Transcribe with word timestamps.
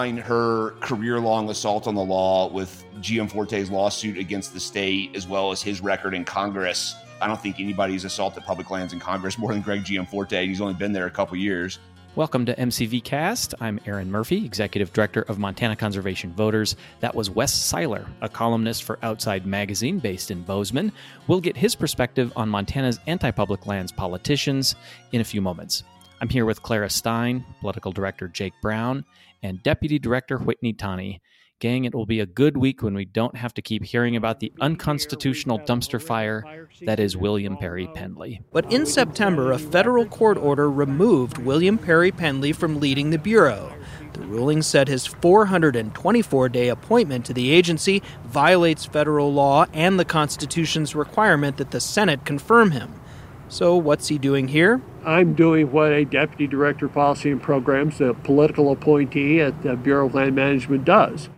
combine 0.00 0.16
her 0.16 0.70
career 0.80 1.20
long 1.20 1.50
assault 1.50 1.86
on 1.86 1.94
the 1.94 2.02
law 2.02 2.50
with 2.50 2.86
Gianforte's 3.02 3.70
lawsuit 3.70 4.16
against 4.16 4.54
the 4.54 4.60
state, 4.60 5.14
as 5.14 5.28
well 5.28 5.52
as 5.52 5.60
his 5.60 5.82
record 5.82 6.14
in 6.14 6.24
Congress, 6.24 6.94
I 7.20 7.26
don't 7.26 7.38
think 7.38 7.60
anybody's 7.60 8.06
assaulted 8.06 8.44
public 8.44 8.70
lands 8.70 8.94
in 8.94 8.98
Congress 8.98 9.36
more 9.36 9.52
than 9.52 9.60
Greg 9.60 9.84
Gianforte. 9.84 10.46
He's 10.46 10.62
only 10.62 10.72
been 10.72 10.94
there 10.94 11.04
a 11.04 11.10
couple 11.10 11.36
years. 11.36 11.80
Welcome 12.16 12.46
to 12.46 12.54
MCV 12.54 13.04
Cast. 13.04 13.52
I'm 13.60 13.78
Aaron 13.84 14.10
Murphy, 14.10 14.42
Executive 14.46 14.90
Director 14.94 15.20
of 15.28 15.38
Montana 15.38 15.76
Conservation 15.76 16.32
Voters. 16.32 16.76
That 17.00 17.14
was 17.14 17.28
Wes 17.28 17.52
Siler, 17.52 18.08
a 18.22 18.28
columnist 18.30 18.84
for 18.84 18.98
Outside 19.02 19.44
Magazine 19.44 19.98
based 19.98 20.30
in 20.30 20.40
Bozeman. 20.44 20.92
We'll 21.26 21.42
get 21.42 21.58
his 21.58 21.74
perspective 21.74 22.32
on 22.36 22.48
Montana's 22.48 23.00
anti 23.06 23.32
public 23.32 23.66
lands 23.66 23.92
politicians 23.92 24.76
in 25.12 25.20
a 25.20 25.24
few 25.24 25.42
moments. 25.42 25.82
I'm 26.22 26.28
here 26.28 26.44
with 26.44 26.62
Clara 26.62 26.90
Stein, 26.90 27.46
Political 27.62 27.92
Director 27.92 28.28
Jake 28.28 28.52
Brown, 28.60 29.06
and 29.42 29.62
Deputy 29.62 29.98
Director 29.98 30.38
Whitney 30.38 30.72
Tawney. 30.72 31.20
Gang, 31.60 31.84
it 31.84 31.94
will 31.94 32.06
be 32.06 32.20
a 32.20 32.26
good 32.26 32.56
week 32.56 32.82
when 32.82 32.94
we 32.94 33.04
don't 33.04 33.36
have 33.36 33.52
to 33.52 33.60
keep 33.60 33.84
hearing 33.84 34.16
about 34.16 34.40
the 34.40 34.50
unconstitutional 34.62 35.58
dumpster 35.58 36.00
fire 36.00 36.68
that 36.80 36.98
is 36.98 37.18
William 37.18 37.58
Perry 37.58 37.86
Pendley. 37.88 38.40
But 38.50 38.72
in 38.72 38.86
September, 38.86 39.52
a 39.52 39.58
federal 39.58 40.06
court 40.06 40.38
order 40.38 40.70
removed 40.70 41.36
William 41.36 41.76
Perry 41.76 42.12
Pendley 42.12 42.54
from 42.54 42.80
leading 42.80 43.10
the 43.10 43.18
Bureau. 43.18 43.74
The 44.14 44.22
ruling 44.22 44.62
said 44.62 44.88
his 44.88 45.06
424 45.06 46.48
day 46.48 46.68
appointment 46.68 47.26
to 47.26 47.34
the 47.34 47.50
agency 47.50 48.02
violates 48.24 48.86
federal 48.86 49.30
law 49.30 49.66
and 49.74 50.00
the 50.00 50.04
Constitution's 50.06 50.94
requirement 50.94 51.58
that 51.58 51.72
the 51.72 51.80
Senate 51.80 52.24
confirm 52.24 52.70
him. 52.70 52.99
So, 53.50 53.76
what's 53.76 54.06
he 54.06 54.16
doing 54.16 54.46
here? 54.46 54.80
I'm 55.04 55.34
doing 55.34 55.72
what 55.72 55.90
a 55.90 56.04
deputy 56.04 56.46
director 56.46 56.86
of 56.86 56.92
policy 56.92 57.32
and 57.32 57.42
programs, 57.42 58.00
a 58.00 58.14
political 58.14 58.70
appointee 58.70 59.40
at 59.40 59.62
the 59.62 59.74
Bureau 59.74 60.06
of 60.06 60.14
Land 60.14 60.36
Management, 60.36 60.84
does. 60.84 61.28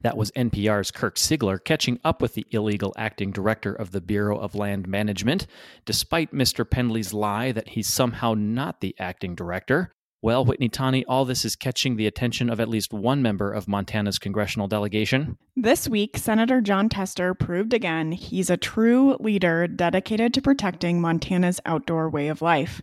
That 0.00 0.16
was 0.16 0.30
NPR's 0.32 0.90
Kirk 0.90 1.16
Siegler 1.16 1.62
catching 1.62 2.00
up 2.02 2.22
with 2.22 2.32
the 2.32 2.46
illegal 2.52 2.94
acting 2.96 3.32
director 3.32 3.74
of 3.74 3.90
the 3.90 4.00
Bureau 4.00 4.38
of 4.38 4.54
Land 4.54 4.88
Management, 4.88 5.46
despite 5.84 6.32
Mr. 6.32 6.64
Pendley's 6.64 7.12
lie 7.12 7.52
that 7.52 7.68
he's 7.68 7.86
somehow 7.86 8.32
not 8.32 8.80
the 8.80 8.96
acting 8.98 9.34
director. 9.34 9.92
Well, 10.24 10.44
Whitney 10.44 10.68
Tawney, 10.68 11.04
all 11.06 11.24
this 11.24 11.44
is 11.44 11.56
catching 11.56 11.96
the 11.96 12.06
attention 12.06 12.48
of 12.48 12.60
at 12.60 12.68
least 12.68 12.92
one 12.92 13.22
member 13.22 13.52
of 13.52 13.66
Montana's 13.66 14.20
congressional 14.20 14.68
delegation. 14.68 15.36
This 15.56 15.88
week, 15.88 16.16
Senator 16.16 16.60
Jon 16.60 16.88
Tester 16.88 17.34
proved 17.34 17.74
again 17.74 18.12
he's 18.12 18.48
a 18.48 18.56
true 18.56 19.16
leader 19.18 19.66
dedicated 19.66 20.32
to 20.34 20.40
protecting 20.40 21.00
Montana's 21.00 21.60
outdoor 21.66 22.08
way 22.08 22.28
of 22.28 22.40
life. 22.40 22.80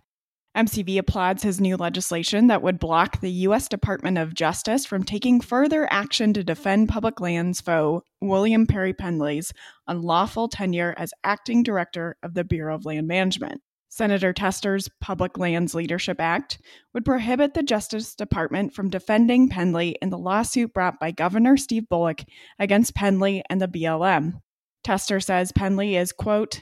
MCV 0.57 0.97
applauds 0.97 1.41
his 1.43 1.61
new 1.61 1.77
legislation 1.77 2.47
that 2.47 2.61
would 2.61 2.77
block 2.77 3.21
the 3.21 3.31
U.S. 3.31 3.69
Department 3.69 4.17
of 4.17 4.33
Justice 4.33 4.85
from 4.85 5.05
taking 5.05 5.39
further 5.39 5.87
action 5.89 6.33
to 6.33 6.43
defend 6.43 6.89
public 6.89 7.21
lands 7.21 7.61
foe 7.61 8.03
William 8.19 8.67
Perry 8.67 8.93
Pendley's 8.93 9.53
unlawful 9.87 10.49
tenure 10.49 10.93
as 10.97 11.13
acting 11.23 11.63
director 11.63 12.17
of 12.21 12.33
the 12.33 12.43
Bureau 12.43 12.75
of 12.75 12.83
Land 12.83 13.07
Management. 13.07 13.61
Senator 13.91 14.31
Tester's 14.33 14.87
Public 15.01 15.39
Lands 15.39 15.73
Leadership 15.73 16.21
Act 16.21 16.59
would 16.93 17.03
prohibit 17.03 17.55
the 17.55 17.63
Justice 17.63 18.13
Department 18.13 18.73
from 18.73 18.91
defending 18.91 19.49
Pendley 19.49 19.95
in 19.99 20.11
the 20.11 20.17
lawsuit 20.17 20.73
brought 20.73 20.99
by 20.99 21.09
Governor 21.09 21.57
Steve 21.57 21.89
Bullock 21.89 22.21
against 22.59 22.95
Pendley 22.95 23.41
and 23.49 23.59
the 23.59 23.67
BLM. 23.67 24.41
Tester 24.83 25.19
says 25.19 25.51
Pendley 25.51 25.99
is, 25.99 26.11
quote, 26.11 26.61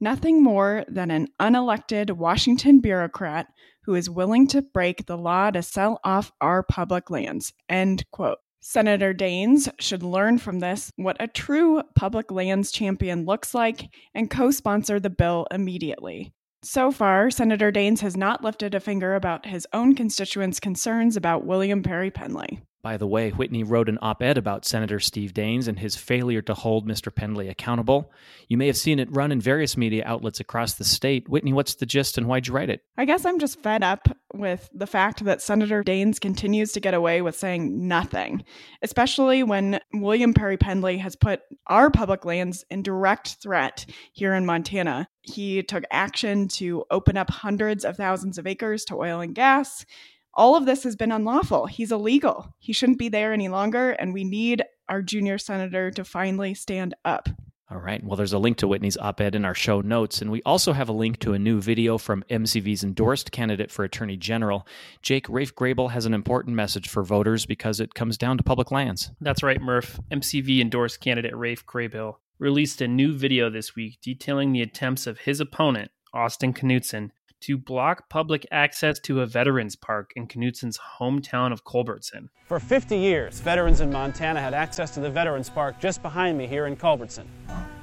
nothing 0.00 0.42
more 0.42 0.84
than 0.88 1.10
an 1.10 1.28
unelected 1.38 2.10
Washington 2.12 2.80
bureaucrat 2.80 3.46
who 3.84 3.94
is 3.94 4.08
willing 4.08 4.46
to 4.48 4.62
break 4.62 5.04
the 5.04 5.18
law 5.18 5.50
to 5.50 5.62
sell 5.62 6.00
off 6.04 6.32
our 6.40 6.62
public 6.62 7.10
lands. 7.10 7.52
End 7.68 8.04
quote. 8.10 8.38
Senator 8.60 9.12
Daines 9.12 9.68
should 9.78 10.02
learn 10.02 10.38
from 10.38 10.60
this 10.60 10.90
what 10.96 11.16
a 11.20 11.26
true 11.26 11.82
public 11.94 12.30
lands 12.30 12.70
champion 12.70 13.26
looks 13.26 13.54
like 13.54 13.90
and 14.14 14.30
co 14.30 14.50
sponsor 14.50 15.00
the 15.00 15.10
bill 15.10 15.46
immediately. 15.50 16.32
So 16.64 16.92
far, 16.92 17.28
Senator 17.28 17.72
Daines 17.72 18.02
has 18.02 18.16
not 18.16 18.44
lifted 18.44 18.72
a 18.72 18.80
finger 18.80 19.16
about 19.16 19.46
his 19.46 19.66
own 19.72 19.96
constituents' 19.96 20.60
concerns 20.60 21.16
about 21.16 21.44
William 21.44 21.82
Perry 21.82 22.10
Pendley. 22.10 22.60
By 22.82 22.96
the 22.96 23.06
way, 23.06 23.30
Whitney 23.30 23.62
wrote 23.62 23.88
an 23.88 23.98
op 24.02 24.24
ed 24.24 24.36
about 24.36 24.64
Senator 24.64 24.98
Steve 24.98 25.32
Daines 25.32 25.68
and 25.68 25.78
his 25.78 25.94
failure 25.94 26.42
to 26.42 26.52
hold 26.52 26.88
Mr. 26.88 27.14
Pendley 27.14 27.48
accountable. 27.48 28.10
You 28.48 28.56
may 28.56 28.66
have 28.66 28.76
seen 28.76 28.98
it 28.98 29.14
run 29.14 29.30
in 29.30 29.40
various 29.40 29.76
media 29.76 30.02
outlets 30.04 30.40
across 30.40 30.74
the 30.74 30.84
state. 30.84 31.28
Whitney, 31.28 31.52
what's 31.52 31.76
the 31.76 31.86
gist 31.86 32.18
and 32.18 32.26
why'd 32.26 32.48
you 32.48 32.54
write 32.54 32.70
it? 32.70 32.82
I 32.98 33.04
guess 33.04 33.24
I'm 33.24 33.38
just 33.38 33.62
fed 33.62 33.84
up 33.84 34.08
with 34.34 34.68
the 34.74 34.88
fact 34.88 35.24
that 35.24 35.40
Senator 35.40 35.84
Daines 35.84 36.20
continues 36.20 36.72
to 36.72 36.80
get 36.80 36.92
away 36.92 37.22
with 37.22 37.36
saying 37.36 37.86
nothing, 37.86 38.42
especially 38.82 39.44
when 39.44 39.78
William 39.94 40.34
Perry 40.34 40.56
Pendley 40.56 40.98
has 40.98 41.14
put 41.14 41.42
our 41.68 41.88
public 41.88 42.24
lands 42.24 42.64
in 42.68 42.82
direct 42.82 43.36
threat 43.40 43.86
here 44.12 44.34
in 44.34 44.44
Montana. 44.44 45.06
He 45.20 45.62
took 45.62 45.84
action 45.92 46.48
to 46.48 46.84
open 46.90 47.16
up 47.16 47.30
hundreds 47.30 47.84
of 47.84 47.96
thousands 47.96 48.38
of 48.38 48.46
acres 48.48 48.84
to 48.86 48.96
oil 48.96 49.20
and 49.20 49.36
gas 49.36 49.86
all 50.34 50.56
of 50.56 50.66
this 50.66 50.84
has 50.84 50.96
been 50.96 51.12
unlawful. 51.12 51.66
He's 51.66 51.92
illegal. 51.92 52.54
He 52.58 52.72
shouldn't 52.72 52.98
be 52.98 53.08
there 53.08 53.32
any 53.32 53.48
longer, 53.48 53.90
and 53.90 54.12
we 54.12 54.24
need 54.24 54.62
our 54.88 55.02
junior 55.02 55.38
senator 55.38 55.90
to 55.90 56.04
finally 56.04 56.54
stand 56.54 56.94
up. 57.04 57.28
All 57.70 57.78
right. 57.78 58.04
Well, 58.04 58.16
there's 58.16 58.34
a 58.34 58.38
link 58.38 58.58
to 58.58 58.68
Whitney's 58.68 58.98
op 58.98 59.22
ed 59.22 59.34
in 59.34 59.46
our 59.46 59.54
show 59.54 59.80
notes, 59.80 60.20
and 60.20 60.30
we 60.30 60.42
also 60.42 60.74
have 60.74 60.90
a 60.90 60.92
link 60.92 61.20
to 61.20 61.32
a 61.32 61.38
new 61.38 61.58
video 61.58 61.96
from 61.96 62.22
MCV's 62.28 62.84
endorsed 62.84 63.32
candidate 63.32 63.70
for 63.70 63.82
Attorney 63.82 64.18
General. 64.18 64.66
Jake 65.00 65.26
Raph 65.28 65.54
Graybill 65.54 65.90
has 65.90 66.04
an 66.04 66.12
important 66.12 66.54
message 66.54 66.90
for 66.90 67.02
voters 67.02 67.46
because 67.46 67.80
it 67.80 67.94
comes 67.94 68.18
down 68.18 68.36
to 68.36 68.42
public 68.42 68.70
lands. 68.70 69.10
That's 69.22 69.42
right, 69.42 69.60
Murph. 69.60 69.98
MCV 70.10 70.60
endorsed 70.60 71.00
candidate 71.00 71.32
Raph 71.32 71.64
Graybill 71.64 72.16
released 72.38 72.82
a 72.82 72.88
new 72.88 73.14
video 73.14 73.48
this 73.48 73.74
week 73.74 73.98
detailing 74.02 74.52
the 74.52 74.60
attempts 74.60 75.06
of 75.06 75.20
his 75.20 75.40
opponent, 75.40 75.90
Austin 76.12 76.52
Knudsen, 76.52 77.10
to 77.42 77.58
block 77.58 78.08
public 78.08 78.46
access 78.50 78.98
to 79.00 79.20
a 79.20 79.26
veterans 79.26 79.76
park 79.76 80.12
in 80.16 80.26
Knudsen's 80.26 80.78
hometown 80.98 81.52
of 81.52 81.64
Culbertson. 81.64 82.28
For 82.46 82.58
50 82.58 82.96
years, 82.96 83.40
veterans 83.40 83.80
in 83.80 83.90
Montana 83.90 84.40
had 84.40 84.54
access 84.54 84.92
to 84.92 85.00
the 85.00 85.10
Veterans 85.10 85.50
Park 85.50 85.78
just 85.80 86.02
behind 86.02 86.36
me 86.38 86.46
here 86.46 86.66
in 86.66 86.76
Culbertson. 86.76 87.28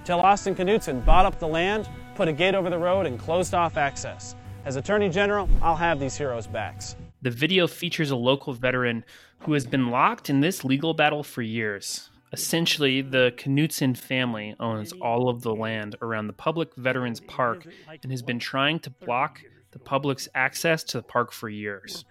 Till 0.06 0.20
Austin 0.20 0.56
Knudsen 0.56 1.02
bought 1.02 1.26
up 1.26 1.40
the 1.40 1.48
land, 1.48 1.90
put 2.16 2.28
a 2.28 2.34
gate 2.34 2.56
over 2.56 2.70
the 2.70 2.78
road, 2.78 3.06
and 3.06 3.20
closed 3.20 3.54
off 3.54 3.78
access. 3.78 4.36
As 4.66 4.76
Attorney 4.76 5.10
General, 5.10 5.50
I'll 5.62 5.76
have 5.76 6.00
these 6.00 6.18
heroes' 6.18 6.48
backs. 6.48 6.96
The 7.22 7.32
video 7.32 7.68
features 7.68 8.12
a 8.12 8.16
local 8.16 8.54
veteran 8.54 9.04
who 9.40 9.54
has 9.54 9.66
been 9.66 9.90
locked 9.90 10.30
in 10.30 10.40
this 10.40 10.64
legal 10.64 10.94
battle 10.94 11.24
for 11.24 11.42
years. 11.42 12.09
Essentially, 12.32 13.02
the 13.02 13.34
Knudsen 13.46 13.96
family 13.96 14.56
owns 14.60 14.92
all 14.94 15.30
of 15.30 15.42
the 15.42 15.54
land 15.54 15.96
around 16.02 16.28
the 16.28 16.34
public 16.34 16.76
Veterans 16.76 17.20
Park 17.20 17.66
and 18.04 18.12
has 18.12 18.22
been 18.22 18.40
trying 18.40 18.80
to 18.82 18.90
block 18.90 19.42
the 19.72 19.80
public's 19.80 20.28
access 20.36 20.84
to 20.84 20.98
the 20.98 21.04
park 21.04 21.32
for 21.32 21.50
years. 21.50 22.06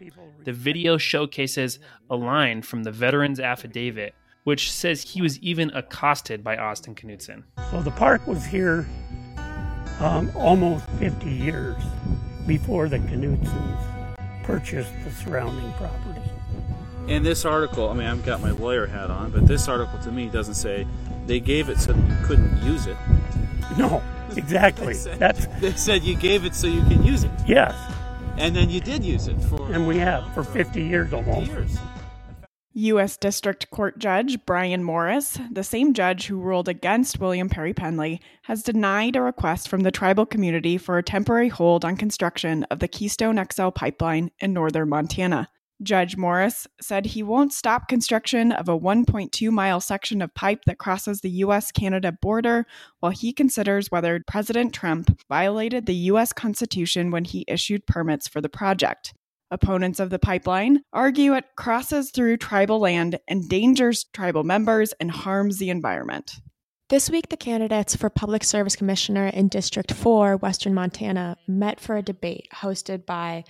The 0.44 0.52
video 0.52 0.96
showcases 0.96 1.78
a 2.10 2.16
line 2.16 2.62
from 2.62 2.84
the 2.84 2.92
veteran's 2.92 3.40
affidavit, 3.40 4.14
which 4.44 4.72
says 4.72 5.02
he 5.02 5.22
was 5.22 5.38
even 5.40 5.70
accosted 5.70 6.42
by 6.42 6.56
Austin 6.56 6.94
Knudsen. 6.94 7.44
So 7.70 7.82
the 7.82 7.90
park 7.90 8.26
was 8.26 8.44
here 8.44 8.86
um, 10.00 10.30
almost 10.34 10.88
50 10.98 11.30
years 11.30 11.76
before 12.46 12.88
the 12.88 12.98
Knudsens 12.98 14.44
purchased 14.44 14.92
the 15.04 15.10
surrounding 15.10 15.72
property. 15.74 16.27
In 17.08 17.22
this 17.22 17.46
article, 17.46 17.88
I 17.88 17.94
mean, 17.94 18.06
I've 18.06 18.24
got 18.24 18.42
my 18.42 18.50
lawyer 18.50 18.86
hat 18.86 19.10
on, 19.10 19.30
but 19.30 19.46
this 19.46 19.66
article 19.66 19.98
to 20.00 20.12
me 20.12 20.28
doesn't 20.28 20.54
say 20.54 20.86
they 21.26 21.40
gave 21.40 21.70
it 21.70 21.78
so 21.78 21.94
that 21.94 22.08
you 22.08 22.26
couldn't 22.26 22.62
use 22.62 22.86
it. 22.86 22.96
No, 23.78 24.02
exactly. 24.36 24.86
they, 24.88 24.92
said, 24.94 25.18
That's 25.18 25.46
they 25.60 25.72
said 25.72 26.02
you 26.02 26.14
gave 26.16 26.44
it 26.44 26.54
so 26.54 26.66
you 26.66 26.82
can 26.82 27.02
use 27.02 27.24
it. 27.24 27.30
yes, 27.46 27.74
And 28.36 28.54
then 28.54 28.68
you 28.68 28.80
did 28.80 29.02
use 29.02 29.26
it 29.26 29.40
for 29.44 29.72
and 29.72 29.86
we 29.88 29.96
have 29.98 30.32
for 30.34 30.44
50 30.44 30.82
years 30.82 31.10
50 31.10 31.30
almost. 31.30 31.50
years. 31.50 31.78
U.S. 32.74 33.16
District 33.16 33.70
Court 33.70 33.98
Judge 33.98 34.38
Brian 34.46 34.84
Morris, 34.84 35.38
the 35.50 35.64
same 35.64 35.94
judge 35.94 36.26
who 36.26 36.38
ruled 36.38 36.68
against 36.68 37.18
William 37.18 37.48
Perry 37.48 37.72
Pendley, 37.74 38.20
has 38.42 38.62
denied 38.62 39.16
a 39.16 39.22
request 39.22 39.68
from 39.68 39.80
the 39.80 39.90
tribal 39.90 40.26
community 40.26 40.76
for 40.78 40.98
a 40.98 41.02
temporary 41.02 41.48
hold 41.48 41.84
on 41.84 41.96
construction 41.96 42.64
of 42.64 42.78
the 42.80 42.86
Keystone 42.86 43.42
XL 43.50 43.70
pipeline 43.70 44.30
in 44.40 44.52
northern 44.52 44.90
Montana. 44.90 45.48
Judge 45.80 46.16
Morris 46.16 46.66
said 46.80 47.06
he 47.06 47.22
won't 47.22 47.52
stop 47.52 47.86
construction 47.86 48.50
of 48.50 48.68
a 48.68 48.78
1.2 48.78 49.50
mile 49.50 49.80
section 49.80 50.20
of 50.20 50.34
pipe 50.34 50.64
that 50.66 50.78
crosses 50.78 51.20
the 51.20 51.30
U.S. 51.30 51.70
Canada 51.70 52.10
border 52.10 52.66
while 52.98 53.12
he 53.12 53.32
considers 53.32 53.90
whether 53.90 54.20
President 54.26 54.74
Trump 54.74 55.20
violated 55.28 55.86
the 55.86 55.94
U.S. 55.94 56.32
Constitution 56.32 57.12
when 57.12 57.24
he 57.24 57.44
issued 57.46 57.86
permits 57.86 58.26
for 58.26 58.40
the 58.40 58.48
project. 58.48 59.14
Opponents 59.52 60.00
of 60.00 60.10
the 60.10 60.18
pipeline 60.18 60.82
argue 60.92 61.34
it 61.34 61.44
crosses 61.56 62.10
through 62.10 62.38
tribal 62.38 62.80
land, 62.80 63.18
endangers 63.30 64.04
tribal 64.12 64.42
members, 64.42 64.92
and 65.00 65.10
harms 65.10 65.58
the 65.58 65.70
environment. 65.70 66.40
This 66.90 67.08
week, 67.08 67.28
the 67.28 67.36
candidates 67.36 67.94
for 67.94 68.10
Public 68.10 68.42
Service 68.42 68.74
Commissioner 68.74 69.28
in 69.28 69.48
District 69.48 69.92
4, 69.92 70.38
Western 70.38 70.74
Montana, 70.74 71.36
met 71.46 71.78
for 71.78 71.96
a 71.96 72.02
debate 72.02 72.48
hosted 72.56 73.06
by 73.06 73.44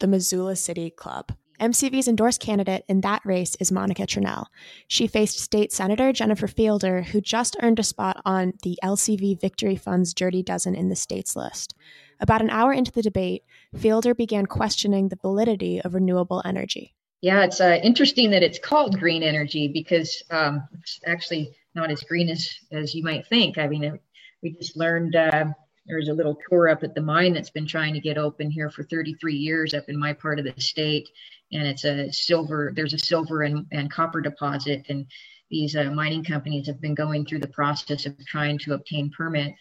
the 0.00 0.06
Missoula 0.06 0.56
City 0.56 0.90
Club. 0.90 1.32
MCV's 1.60 2.08
endorsed 2.08 2.40
candidate 2.40 2.84
in 2.88 3.00
that 3.00 3.24
race 3.24 3.56
is 3.56 3.72
Monica 3.72 4.02
Tranel. 4.02 4.46
She 4.86 5.06
faced 5.06 5.40
state 5.40 5.72
senator 5.72 6.12
Jennifer 6.12 6.46
Fielder, 6.46 7.02
who 7.02 7.20
just 7.20 7.56
earned 7.60 7.78
a 7.78 7.84
spot 7.84 8.20
on 8.24 8.52
the 8.62 8.78
LCV 8.82 9.40
Victory 9.40 9.76
Fund's 9.76 10.14
Dirty 10.14 10.42
Dozen 10.42 10.74
in 10.74 10.88
the 10.88 10.96
state's 10.96 11.34
list. 11.34 11.74
About 12.20 12.42
an 12.42 12.50
hour 12.50 12.72
into 12.72 12.92
the 12.92 13.02
debate, 13.02 13.44
Fielder 13.76 14.14
began 14.14 14.46
questioning 14.46 15.08
the 15.08 15.18
validity 15.20 15.80
of 15.80 15.94
renewable 15.94 16.42
energy. 16.44 16.94
Yeah, 17.20 17.42
it's 17.44 17.60
uh, 17.60 17.80
interesting 17.82 18.30
that 18.30 18.44
it's 18.44 18.60
called 18.60 18.98
green 18.98 19.24
energy 19.24 19.66
because 19.66 20.22
um, 20.30 20.68
it's 20.78 21.00
actually 21.04 21.56
not 21.74 21.90
as 21.90 22.02
green 22.04 22.28
as, 22.28 22.48
as 22.70 22.94
you 22.94 23.02
might 23.02 23.26
think. 23.26 23.58
I 23.58 23.66
mean, 23.66 23.98
we 24.42 24.52
just 24.52 24.76
learned 24.76 25.16
uh, 25.16 25.46
there's 25.88 26.08
a 26.08 26.14
little 26.14 26.38
tour 26.48 26.68
up 26.68 26.84
at 26.84 26.94
the 26.94 27.00
mine 27.00 27.32
that's 27.32 27.50
been 27.50 27.66
trying 27.66 27.94
to 27.94 28.00
get 28.00 28.18
open 28.18 28.50
here 28.50 28.70
for 28.70 28.84
33 28.84 29.34
years 29.34 29.74
up 29.74 29.88
in 29.88 29.98
my 29.98 30.12
part 30.12 30.38
of 30.38 30.44
the 30.44 30.60
state. 30.60 31.08
And 31.52 31.66
it's 31.66 31.84
a 31.84 32.12
silver, 32.12 32.72
there's 32.74 32.94
a 32.94 32.98
silver 32.98 33.42
and, 33.42 33.66
and 33.72 33.90
copper 33.90 34.20
deposit. 34.20 34.84
And 34.88 35.06
these 35.50 35.76
uh, 35.76 35.84
mining 35.84 36.24
companies 36.24 36.66
have 36.66 36.80
been 36.80 36.94
going 36.94 37.24
through 37.24 37.40
the 37.40 37.48
process 37.48 38.06
of 38.06 38.14
trying 38.26 38.58
to 38.58 38.74
obtain 38.74 39.10
permits 39.10 39.58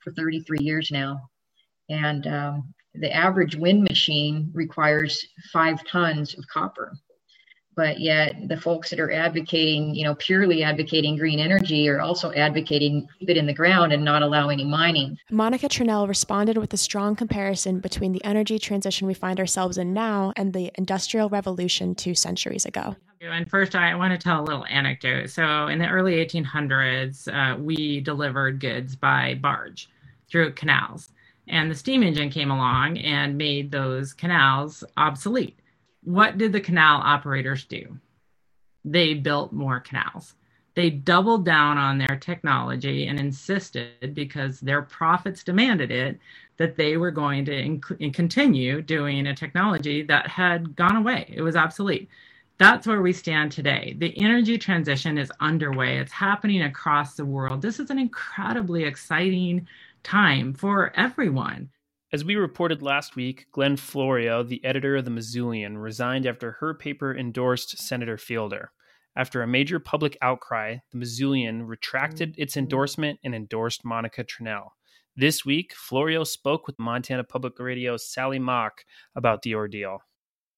for 0.00 0.12
33 0.12 0.58
years 0.60 0.90
now. 0.90 1.28
And 1.88 2.26
um, 2.26 2.74
the 2.94 3.12
average 3.12 3.56
wind 3.56 3.82
machine 3.82 4.50
requires 4.54 5.26
five 5.52 5.84
tons 5.86 6.34
of 6.38 6.46
copper 6.46 6.92
but 7.76 8.00
yet 8.00 8.48
the 8.48 8.56
folks 8.56 8.90
that 8.90 9.00
are 9.00 9.12
advocating, 9.12 9.94
you 9.94 10.04
know, 10.04 10.14
purely 10.16 10.62
advocating 10.62 11.16
green 11.16 11.38
energy 11.38 11.88
are 11.88 12.00
also 12.00 12.32
advocating 12.32 13.08
keep 13.18 13.30
it 13.30 13.36
in 13.36 13.46
the 13.46 13.54
ground 13.54 13.92
and 13.92 14.04
not 14.04 14.22
allow 14.22 14.48
any 14.48 14.64
mining. 14.64 15.18
Monica 15.30 15.68
Tranel 15.68 16.08
responded 16.08 16.56
with 16.58 16.72
a 16.72 16.76
strong 16.76 17.16
comparison 17.16 17.80
between 17.80 18.12
the 18.12 18.24
energy 18.24 18.58
transition 18.58 19.06
we 19.06 19.14
find 19.14 19.40
ourselves 19.40 19.78
in 19.78 19.92
now 19.92 20.32
and 20.36 20.52
the 20.52 20.70
industrial 20.76 21.28
revolution 21.28 21.94
two 21.94 22.14
centuries 22.14 22.64
ago. 22.64 22.96
And 23.20 23.48
first, 23.48 23.74
I 23.74 23.94
want 23.94 24.12
to 24.12 24.22
tell 24.22 24.42
a 24.42 24.44
little 24.44 24.66
anecdote. 24.66 25.30
So, 25.30 25.68
in 25.68 25.78
the 25.78 25.88
early 25.88 26.16
1800s, 26.24 27.28
uh, 27.32 27.58
we 27.58 28.00
delivered 28.00 28.60
goods 28.60 28.96
by 28.96 29.34
barge 29.34 29.88
through 30.30 30.52
canals, 30.52 31.10
and 31.48 31.70
the 31.70 31.74
steam 31.74 32.02
engine 32.02 32.28
came 32.28 32.50
along 32.50 32.98
and 32.98 33.38
made 33.38 33.70
those 33.70 34.12
canals 34.12 34.84
obsolete 34.98 35.58
what 36.04 36.38
did 36.38 36.52
the 36.52 36.60
canal 36.60 37.00
operators 37.02 37.64
do? 37.64 37.98
They 38.84 39.14
built 39.14 39.52
more 39.52 39.80
canals. 39.80 40.34
They 40.74 40.90
doubled 40.90 41.44
down 41.44 41.78
on 41.78 41.98
their 41.98 42.18
technology 42.20 43.06
and 43.06 43.18
insisted, 43.18 44.14
because 44.14 44.60
their 44.60 44.82
profits 44.82 45.44
demanded 45.44 45.90
it, 45.90 46.18
that 46.56 46.76
they 46.76 46.96
were 46.96 47.10
going 47.10 47.44
to 47.44 47.52
inc- 47.52 48.14
continue 48.14 48.82
doing 48.82 49.26
a 49.26 49.34
technology 49.34 50.02
that 50.02 50.26
had 50.26 50.76
gone 50.76 50.96
away. 50.96 51.32
It 51.34 51.42
was 51.42 51.56
obsolete. 51.56 52.08
That's 52.58 52.86
where 52.86 53.02
we 53.02 53.12
stand 53.12 53.52
today. 53.52 53.94
The 53.98 54.16
energy 54.18 54.58
transition 54.58 55.18
is 55.18 55.32
underway, 55.40 55.98
it's 55.98 56.12
happening 56.12 56.62
across 56.62 57.14
the 57.14 57.24
world. 57.24 57.62
This 57.62 57.80
is 57.80 57.90
an 57.90 57.98
incredibly 57.98 58.84
exciting 58.84 59.66
time 60.02 60.54
for 60.54 60.92
everyone. 60.96 61.70
As 62.14 62.24
we 62.24 62.36
reported 62.36 62.80
last 62.80 63.16
week, 63.16 63.46
Gwen 63.50 63.76
Florio, 63.76 64.44
the 64.44 64.64
editor 64.64 64.94
of 64.94 65.04
the 65.04 65.10
Missoulian, 65.10 65.82
resigned 65.82 66.28
after 66.28 66.52
her 66.52 66.72
paper 66.72 67.12
endorsed 67.12 67.76
Senator 67.76 68.16
Fielder. 68.16 68.70
After 69.16 69.42
a 69.42 69.48
major 69.48 69.80
public 69.80 70.16
outcry, 70.22 70.76
the 70.92 70.98
Missoulian 70.98 71.66
retracted 71.66 72.34
mm-hmm. 72.34 72.42
its 72.42 72.56
endorsement 72.56 73.18
and 73.24 73.34
endorsed 73.34 73.84
Monica 73.84 74.22
Tranel. 74.22 74.68
This 75.16 75.44
week, 75.44 75.74
Florio 75.74 76.22
spoke 76.22 76.68
with 76.68 76.78
Montana 76.78 77.24
Public 77.24 77.58
Radio's 77.58 78.08
Sally 78.08 78.38
Mauk 78.38 78.84
about 79.16 79.42
the 79.42 79.56
ordeal. 79.56 79.98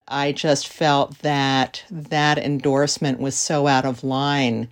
I 0.07 0.33
just 0.33 0.69
felt 0.69 1.21
that 1.21 1.85
that 1.91 2.37
endorsement 2.37 3.19
was 3.19 3.35
so 3.35 3.67
out 3.67 3.87
of 3.87 4.05
line 4.05 4.69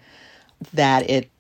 that 0.75 1.09
it 1.09 1.31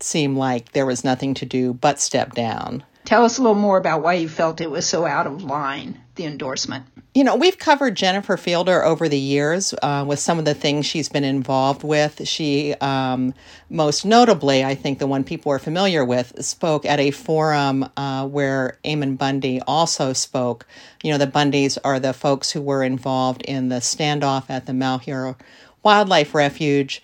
seemed 0.00 0.38
like 0.38 0.72
there 0.72 0.86
was 0.86 1.04
nothing 1.04 1.34
to 1.34 1.44
do 1.44 1.74
but 1.74 2.00
step 2.00 2.32
down. 2.32 2.82
Tell 3.06 3.24
us 3.24 3.38
a 3.38 3.40
little 3.40 3.54
more 3.54 3.78
about 3.78 4.02
why 4.02 4.14
you 4.14 4.28
felt 4.28 4.60
it 4.60 4.68
was 4.68 4.84
so 4.84 5.06
out 5.06 5.28
of 5.28 5.44
line, 5.44 6.00
the 6.16 6.24
endorsement. 6.24 6.86
You 7.14 7.22
know, 7.22 7.36
we've 7.36 7.56
covered 7.56 7.94
Jennifer 7.94 8.36
Fielder 8.36 8.84
over 8.84 9.08
the 9.08 9.18
years 9.18 9.72
uh, 9.80 10.04
with 10.06 10.18
some 10.18 10.40
of 10.40 10.44
the 10.44 10.54
things 10.54 10.86
she's 10.86 11.08
been 11.08 11.22
involved 11.22 11.84
with. 11.84 12.26
She, 12.26 12.74
um, 12.80 13.32
most 13.70 14.04
notably, 14.04 14.64
I 14.64 14.74
think 14.74 14.98
the 14.98 15.06
one 15.06 15.22
people 15.22 15.52
are 15.52 15.60
familiar 15.60 16.04
with, 16.04 16.44
spoke 16.44 16.84
at 16.84 16.98
a 16.98 17.12
forum 17.12 17.88
uh, 17.96 18.26
where 18.26 18.76
Ammon 18.84 19.14
Bundy 19.14 19.60
also 19.68 20.12
spoke. 20.12 20.66
You 21.04 21.12
know, 21.12 21.18
the 21.18 21.28
Bundys 21.28 21.78
are 21.84 22.00
the 22.00 22.12
folks 22.12 22.50
who 22.50 22.60
were 22.60 22.82
involved 22.82 23.42
in 23.42 23.68
the 23.68 23.76
standoff 23.76 24.50
at 24.50 24.66
the 24.66 24.74
Malheur 24.74 25.36
Wildlife 25.84 26.34
Refuge. 26.34 27.00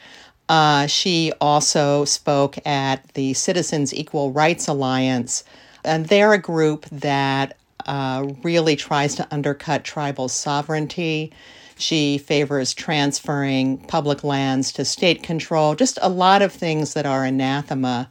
Uh, 0.49 0.89
she 0.89 1.33
also 1.41 2.05
spoke 2.05 2.59
at 2.67 3.15
the 3.15 3.35
Citizens 3.35 3.95
Equal 3.95 4.33
Rights 4.33 4.67
Alliance 4.67 5.45
and 5.85 6.07
they're 6.07 6.33
a 6.33 6.39
group 6.39 6.87
that 6.91 7.57
uh, 7.87 8.27
really 8.43 8.77
tries 8.77 9.15
to 9.17 9.27
undercut 9.31 9.85
tribal 9.85 10.29
sovereignty. 10.29 11.33
She 11.77 12.19
favors 12.19 12.75
transferring 12.75 13.79
public 13.87 14.23
lands 14.23 14.73
to 14.73 14.85
state 14.85 15.23
control, 15.23 15.75
just 15.75 15.99
a 16.01 16.09
lot 16.09 16.43
of 16.43 16.53
things 16.53 16.95
that 16.95 17.07
are 17.07 17.25
anathema 17.25 18.11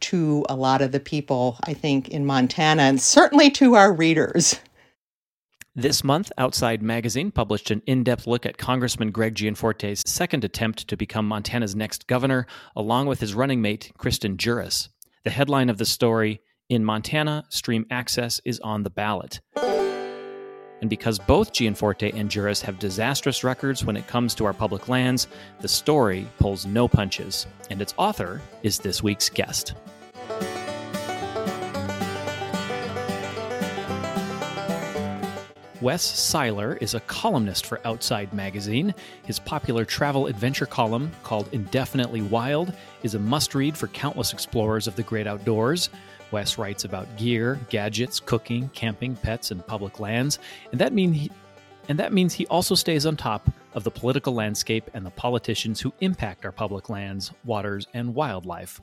to 0.00 0.44
a 0.48 0.56
lot 0.56 0.80
of 0.80 0.92
the 0.92 1.00
people, 1.00 1.58
I 1.64 1.74
think, 1.74 2.08
in 2.08 2.24
Montana, 2.24 2.82
and 2.82 3.00
certainly 3.00 3.50
to 3.52 3.74
our 3.74 3.92
readers. 3.92 4.58
This 5.74 6.02
month, 6.02 6.32
Outside 6.36 6.82
Magazine 6.82 7.30
published 7.30 7.70
an 7.70 7.82
in 7.86 8.02
depth 8.02 8.26
look 8.26 8.44
at 8.44 8.58
Congressman 8.58 9.12
Greg 9.12 9.36
Gianforte's 9.36 10.02
second 10.06 10.42
attempt 10.42 10.88
to 10.88 10.96
become 10.96 11.28
Montana's 11.28 11.76
next 11.76 12.08
governor, 12.08 12.46
along 12.74 13.06
with 13.06 13.20
his 13.20 13.34
running 13.34 13.62
mate, 13.62 13.92
Kristen 13.96 14.36
Juras. 14.36 14.88
The 15.22 15.30
headline 15.30 15.70
of 15.70 15.78
the 15.78 15.86
story 15.86 16.40
in 16.68 16.84
Montana, 16.84 17.44
stream 17.48 17.86
access 17.90 18.42
is 18.44 18.60
on 18.60 18.82
the 18.82 18.90
ballot. 18.90 19.40
And 20.80 20.88
because 20.88 21.18
both 21.18 21.52
Gianforte 21.52 22.12
and 22.12 22.30
Juras 22.30 22.60
have 22.62 22.78
disastrous 22.78 23.42
records 23.42 23.84
when 23.84 23.96
it 23.96 24.06
comes 24.06 24.34
to 24.34 24.44
our 24.44 24.52
public 24.52 24.88
lands, 24.88 25.26
the 25.60 25.68
story 25.68 26.28
pulls 26.38 26.66
no 26.66 26.86
punches, 26.86 27.46
and 27.70 27.80
its 27.80 27.94
author 27.96 28.40
is 28.62 28.78
this 28.78 29.02
week's 29.02 29.30
guest. 29.30 29.74
Wes 35.80 36.04
Siler 36.04 36.80
is 36.82 36.94
a 36.94 37.00
columnist 37.00 37.64
for 37.64 37.80
Outside 37.84 38.32
Magazine. 38.32 38.92
His 39.24 39.38
popular 39.38 39.84
travel 39.84 40.26
adventure 40.26 40.66
column, 40.66 41.10
called 41.22 41.48
Indefinitely 41.52 42.22
Wild, 42.22 42.74
is 43.04 43.14
a 43.14 43.18
must 43.18 43.54
read 43.54 43.76
for 43.76 43.86
countless 43.88 44.32
explorers 44.32 44.86
of 44.86 44.96
the 44.96 45.04
great 45.04 45.28
outdoors. 45.28 45.88
Wes 46.30 46.58
writes 46.58 46.84
about 46.84 47.16
gear, 47.16 47.58
gadgets, 47.70 48.20
cooking, 48.20 48.68
camping, 48.70 49.16
pets, 49.16 49.50
and 49.50 49.66
public 49.66 50.00
lands, 50.00 50.38
and 50.72 50.80
that 50.80 50.92
mean 50.92 51.12
he, 51.12 51.30
and 51.88 51.98
that 51.98 52.12
means 52.12 52.34
he 52.34 52.46
also 52.46 52.74
stays 52.74 53.06
on 53.06 53.16
top 53.16 53.50
of 53.74 53.84
the 53.84 53.90
political 53.90 54.34
landscape 54.34 54.90
and 54.92 55.06
the 55.06 55.10
politicians 55.10 55.80
who 55.80 55.92
impact 56.00 56.44
our 56.44 56.52
public 56.52 56.90
lands, 56.90 57.32
waters, 57.44 57.86
and 57.94 58.14
wildlife. 58.14 58.80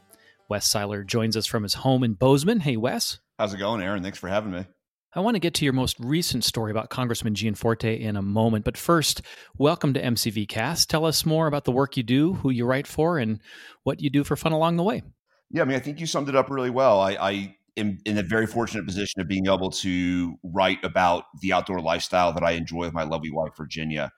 Wes 0.50 0.68
Siler 0.68 1.06
joins 1.06 1.38
us 1.38 1.46
from 1.46 1.64
his 1.64 1.74
home 1.74 2.04
in 2.04 2.14
Bozeman. 2.14 2.60
Hey, 2.60 2.78
Wes. 2.78 3.20
How's 3.38 3.54
it 3.54 3.58
going, 3.58 3.82
Aaron? 3.82 4.04
Thanks 4.04 4.20
for 4.20 4.28
having 4.28 4.52
me. 4.52 4.66
I 5.14 5.22
want 5.22 5.36
to 5.36 5.40
get 5.40 5.54
to 5.56 5.66
your 5.66 5.74
most 5.74 5.98
recent 6.00 6.44
story 6.44 6.72
about 6.72 6.90
Congressman 6.90 7.36
Gianforte 7.36 8.02
in 8.02 8.18
a 8.18 8.22
moment, 8.22 8.66
but 8.66 8.76
first, 8.76 9.22
welcome 9.58 9.94
to 9.94 10.02
MCV 10.02 10.48
Cast. 10.48 10.90
Tell 10.90 11.06
us 11.06 11.26
more 11.26 11.48
about 11.48 11.64
the 11.64 11.72
work 11.72 11.96
you 11.96 12.04
do, 12.04 12.34
who 12.34 12.50
you 12.50 12.66
write 12.66 12.86
for, 12.86 13.18
and 13.18 13.40
what 13.84 14.02
you 14.02 14.10
do 14.10 14.26
for 14.26 14.36
fun 14.36 14.52
along 14.52 14.76
the 14.76 14.84
way. 14.84 15.04
Yeah, 15.52 15.62
I 15.62 15.66
mean, 15.66 15.76
I 15.76 15.80
think 15.80 16.00
you 16.00 16.06
summed 16.06 16.30
it 16.30 16.36
up 16.36 16.50
really 16.50 16.70
well. 16.70 17.00
I, 17.00 17.12
I 17.14 17.56
am 17.78 17.98
in 18.06 18.18
a 18.18 18.24
very 18.24 18.48
fortunate 18.48 18.86
position 18.86 19.22
of 19.22 19.28
being 19.28 19.48
able 19.48 19.70
to 19.70 20.36
write 20.44 20.84
about 20.84 21.26
the 21.42 21.54
outdoor 21.54 21.82
lifestyle 21.82 22.34
that 22.34 22.44
I 22.44 22.52
enjoy 22.52 22.80
with 22.80 22.94
my 22.94 23.04
lovely 23.04 23.32
wife, 23.32 23.52
Virginia. 23.58 24.12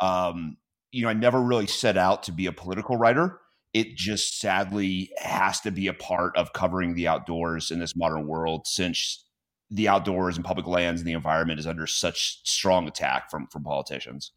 Um, 0.00 0.56
you 0.92 1.02
know, 1.02 1.08
I 1.08 1.14
never 1.14 1.40
really 1.40 1.66
set 1.66 1.96
out 1.96 2.22
to 2.24 2.32
be 2.32 2.46
a 2.46 2.52
political 2.52 2.96
writer. 2.96 3.40
It 3.74 3.96
just 3.96 4.40
sadly 4.40 5.10
has 5.18 5.60
to 5.60 5.70
be 5.70 5.88
a 5.88 5.94
part 5.94 6.36
of 6.36 6.52
covering 6.52 6.94
the 6.94 7.08
outdoors 7.08 7.70
in 7.70 7.80
this 7.80 7.94
modern 7.94 8.26
world 8.26 8.66
since 8.66 9.24
the 9.70 9.88
outdoors 9.88 10.36
and 10.36 10.44
public 10.44 10.66
lands 10.66 11.00
and 11.00 11.08
the 11.08 11.12
environment 11.12 11.60
is 11.60 11.66
under 11.66 11.86
such 11.86 12.40
strong 12.44 12.88
attack 12.88 13.30
from 13.30 13.46
from 13.52 13.64
politicians. 13.64 14.32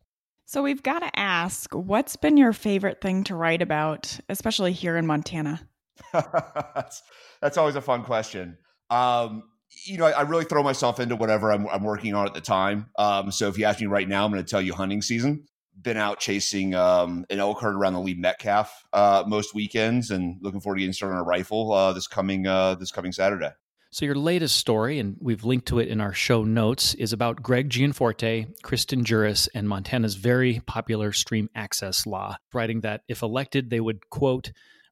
So 0.46 0.62
we've 0.62 0.84
got 0.84 1.00
to 1.00 1.18
ask, 1.18 1.74
what's 1.74 2.18
been 2.18 2.36
your 2.36 2.52
favorite 2.52 3.00
thing 3.00 3.24
to 3.24 3.36
write 3.36 3.62
about, 3.62 4.20
especially 4.28 4.74
here 4.74 4.98
in 4.98 5.08
Montana? 5.08 5.62
that's, 6.14 7.02
that's 7.42 7.58
always 7.58 7.76
a 7.76 7.82
fun 7.82 8.04
question. 8.04 8.58
Um, 8.90 9.44
you 9.86 9.98
know, 9.98 10.06
I, 10.06 10.12
I, 10.12 10.22
really 10.24 10.44
throw 10.44 10.64
myself 10.64 11.00
into 11.00 11.16
whatever 11.16 11.52
I'm, 11.52 11.68
I'm 11.68 11.84
working 11.84 12.14
on 12.14 12.28
at 12.28 12.34
the 12.34 12.42
time. 12.42 12.90
Um, 12.98 13.32
so 13.32 13.48
if 13.48 13.58
you 13.58 13.66
ask 13.66 13.80
me 13.80 13.88
right 13.88 14.08
now, 14.08 14.26
I'm 14.26 14.32
going 14.32 14.44
to 14.44 14.50
tell 14.50 14.62
you 14.62 14.74
hunting 14.74 15.02
season. 15.02 15.46
Been 15.82 15.98
out 15.98 16.20
chasing 16.20 16.76
um, 16.76 17.26
an 17.30 17.40
elk 17.40 17.62
herd 17.62 17.76
around 17.76 17.94
the 17.94 18.02
Lee 18.02 18.14
Metcalf 18.14 18.84
uh, 18.92 19.24
most 19.26 19.56
weekends, 19.56 20.12
and 20.12 20.36
looking 20.42 20.60
forward 20.60 20.76
to 20.76 20.82
getting 20.82 20.94
started 20.94 21.16
on 21.16 21.22
a 21.22 21.24
rifle 21.24 21.72
uh, 21.72 21.94
this 21.94 22.08
coming 22.08 22.46
uh, 22.46 22.76
this 22.76 22.92
coming 22.92 23.14
Saturday. 23.14 23.52
So, 23.94 24.06
your 24.06 24.16
latest 24.16 24.58
story, 24.58 25.00
and 25.00 25.18
we've 25.20 25.44
linked 25.44 25.68
to 25.68 25.80
it 25.80 25.88
in 25.88 26.00
our 26.00 26.14
show 26.14 26.44
notes, 26.44 26.94
is 26.94 27.14
about 27.14 27.42
Greg 27.42 27.70
Gianforte, 27.70 28.48
Kristen 28.64 29.04
Juras, 29.04 29.50
and 29.54 29.68
Montana's 29.68 30.16
very 30.16 30.62
popular 30.66 31.12
stream 31.12 31.50
access 31.56 32.06
law, 32.06 32.38
writing 32.54 32.82
that 32.82 33.02
if 33.10 33.22
elected, 33.22 33.70
they 33.70 33.82
would, 33.82 34.10
quote, 34.10 34.52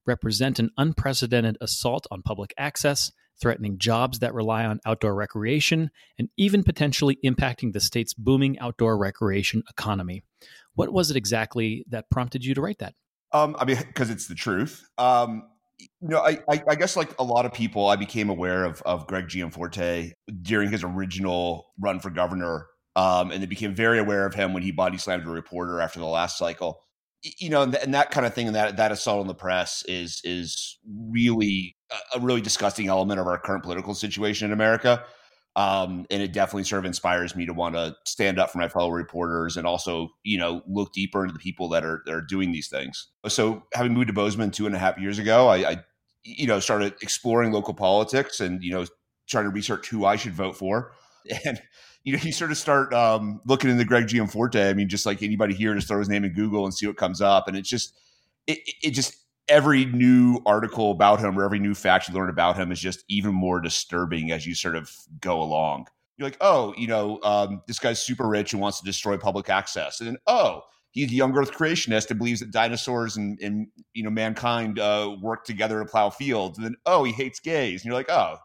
represent 0.10 0.58
an 0.60 0.72
unprecedented 0.76 1.56
assault 1.62 2.08
on 2.10 2.24
public 2.24 2.52
access, 2.58 3.12
threatening 3.40 3.78
jobs 3.78 4.20
that 4.20 4.34
rely 4.34 4.66
on 4.66 4.80
outdoor 4.86 5.14
recreation, 5.14 5.92
and 6.18 6.30
even 6.36 6.64
potentially 6.64 7.20
impacting 7.24 7.72
the 7.72 7.80
state's 7.80 8.16
booming 8.16 8.58
outdoor 8.60 8.98
recreation 8.98 9.64
economy. 9.70 10.24
What 10.74 10.92
was 10.92 11.12
it 11.12 11.16
exactly 11.16 11.86
that 11.90 12.10
prompted 12.10 12.44
you 12.44 12.56
to 12.56 12.62
write 12.62 12.80
that? 12.80 12.96
Um, 13.32 13.56
I 13.60 13.66
mean, 13.66 13.78
because 13.88 14.10
it's 14.10 14.28
the 14.28 14.36
truth. 14.36 14.84
Um, 14.98 15.44
you 15.80 16.10
know, 16.10 16.20
I, 16.20 16.40
I, 16.50 16.64
I, 16.70 16.76
guess 16.76 16.98
like 16.98 17.18
a 17.20 17.24
lot 17.24 17.46
of 17.46 17.54
people, 17.54 17.88
I 17.88 17.96
became 17.96 18.30
aware 18.30 18.66
of 18.66 18.82
of 18.82 19.08
Greg 19.08 19.30
Gianforte 19.30 20.14
during 20.42 20.72
his 20.72 20.84
original 20.84 21.68
run 21.80 22.02
for 22.02 22.10
governor, 22.10 22.68
um, 22.98 23.32
and 23.32 23.42
they 23.42 23.48
became 23.48 23.74
very 23.74 24.00
aware 24.00 24.26
of 24.26 24.34
him 24.34 24.54
when 24.54 24.64
he 24.64 24.72
body 24.72 24.98
slammed 24.98 25.26
a 25.26 25.30
reporter 25.30 25.80
after 25.80 26.00
the 26.00 26.06
last 26.06 26.38
cycle. 26.38 26.82
You 27.22 27.50
know, 27.50 27.64
and, 27.64 27.74
th- 27.74 27.84
and 27.84 27.94
that 27.94 28.12
kind 28.12 28.26
of 28.26 28.34
thing, 28.34 28.48
and 28.48 28.56
that 28.56 28.78
that 28.78 28.92
assault 28.92 29.20
on 29.20 29.28
the 29.28 29.36
press 29.36 29.84
is 29.88 30.22
is 30.24 30.78
really 30.88 31.76
a, 31.92 32.18
a 32.18 32.22
really 32.22 32.42
disgusting 32.42 32.88
element 32.88 33.20
of 33.20 33.28
our 33.28 33.38
current 33.38 33.64
political 33.64 33.94
situation 33.94 34.46
in 34.48 34.54
America. 34.54 35.04
Um, 35.56 36.06
and 36.10 36.22
it 36.22 36.32
definitely 36.32 36.64
sort 36.64 36.80
of 36.80 36.86
inspires 36.86 37.36
me 37.36 37.46
to 37.46 37.54
want 37.54 37.76
to 37.76 37.96
stand 38.06 38.40
up 38.40 38.52
for 38.52 38.60
my 38.60 38.70
fellow 38.70 38.92
reporters 38.92 39.58
and 39.58 39.68
also, 39.68 40.10
you 40.24 40.38
know, 40.38 40.62
look 40.68 40.94
deeper 40.94 41.24
into 41.24 41.34
the 41.34 41.40
people 41.40 41.68
that 41.70 41.84
are 41.84 42.02
that 42.06 42.14
are 42.14 42.22
doing 42.22 42.52
these 42.52 42.70
things. 42.70 43.08
So, 43.28 43.64
having 43.74 43.94
moved 43.94 44.08
to 44.08 44.14
Bozeman 44.14 44.52
two 44.52 44.68
and 44.68 44.76
a 44.76 44.80
half 44.80 44.98
years 44.98 45.20
ago, 45.20 45.48
I, 45.48 45.72
I 45.72 45.78
you 46.24 46.48
know, 46.48 46.60
started 46.60 46.94
exploring 47.02 47.52
local 47.52 47.74
politics 47.74 48.40
and 48.40 48.64
you 48.64 48.72
know, 48.72 48.86
trying 49.28 49.46
to 49.46 49.50
research 49.50 49.90
who 49.90 50.06
I 50.06 50.16
should 50.16 50.34
vote 50.34 50.56
for. 50.56 50.92
And 51.46 51.62
you 52.04 52.14
know, 52.14 52.20
you 52.24 52.32
sort 52.32 52.52
of 52.52 52.58
start 52.58 52.94
um, 52.94 53.42
looking 53.46 53.70
into 53.70 53.86
Greg 53.86 54.08
Gianforte. 54.08 54.56
I 54.56 54.74
mean, 54.74 54.90
just 54.90 55.06
like 55.06 55.22
anybody 55.22 55.54
here, 55.54 55.76
just 55.76 55.88
throw 55.88 56.00
his 56.00 56.10
name 56.10 56.24
in 56.24 56.34
Google 56.34 56.66
and 56.66 56.74
see 56.74 56.88
what 56.88 56.98
comes 56.98 57.22
up. 57.22 57.48
And 57.48 57.58
it's 57.58 57.70
just, 57.70 57.94
it, 58.48 58.60
it 58.82 58.92
just 58.92 59.18
every 59.50 59.86
new 59.86 60.40
article 60.46 60.92
about 60.92 61.20
him 61.20 61.38
or 61.38 61.44
every 61.44 61.60
new 61.60 61.74
fact 61.74 62.08
you 62.08 62.14
learn 62.14 62.30
about 62.30 62.56
him 62.56 62.72
is 62.72 62.80
just 62.80 63.04
even 63.10 63.34
more 63.34 63.60
disturbing 63.60 64.32
as 64.32 64.46
you 64.46 64.56
sort 64.56 64.76
of 64.76 64.92
go 65.20 65.42
along. 65.42 65.88
You're 66.18 66.28
like, 66.28 66.38
oh, 66.42 66.74
you 66.78 66.88
know, 66.88 67.20
um, 67.24 67.62
this 67.68 67.80
guy's 67.80 68.02
super 68.02 68.28
rich 68.28 68.54
and 68.54 68.62
wants 68.62 68.80
to 68.80 68.86
destroy 68.86 69.18
public 69.18 69.50
access, 69.50 70.00
and 70.00 70.08
then 70.08 70.18
oh, 70.28 70.64
he's 70.92 71.12
a 71.12 71.16
young 71.16 71.36
Earth 71.38 71.52
creationist 71.52 72.10
and 72.10 72.20
believes 72.20 72.42
that 72.42 72.52
dinosaurs 72.52 73.16
and, 73.16 73.40
and 73.42 73.68
you 73.94 74.04
know 74.04 74.10
mankind 74.10 74.80
uh, 74.80 75.16
work 75.22 75.46
together 75.46 75.80
to 75.80 75.86
plow 75.86 76.10
fields, 76.10 76.58
and 76.58 76.66
then 76.66 76.76
oh, 76.86 77.06
he 77.06 77.14
hates 77.14 77.40
gays, 77.40 77.82
and 77.82 77.86
you're 77.86 77.94
like, 77.94 78.12
oh, 78.12 78.36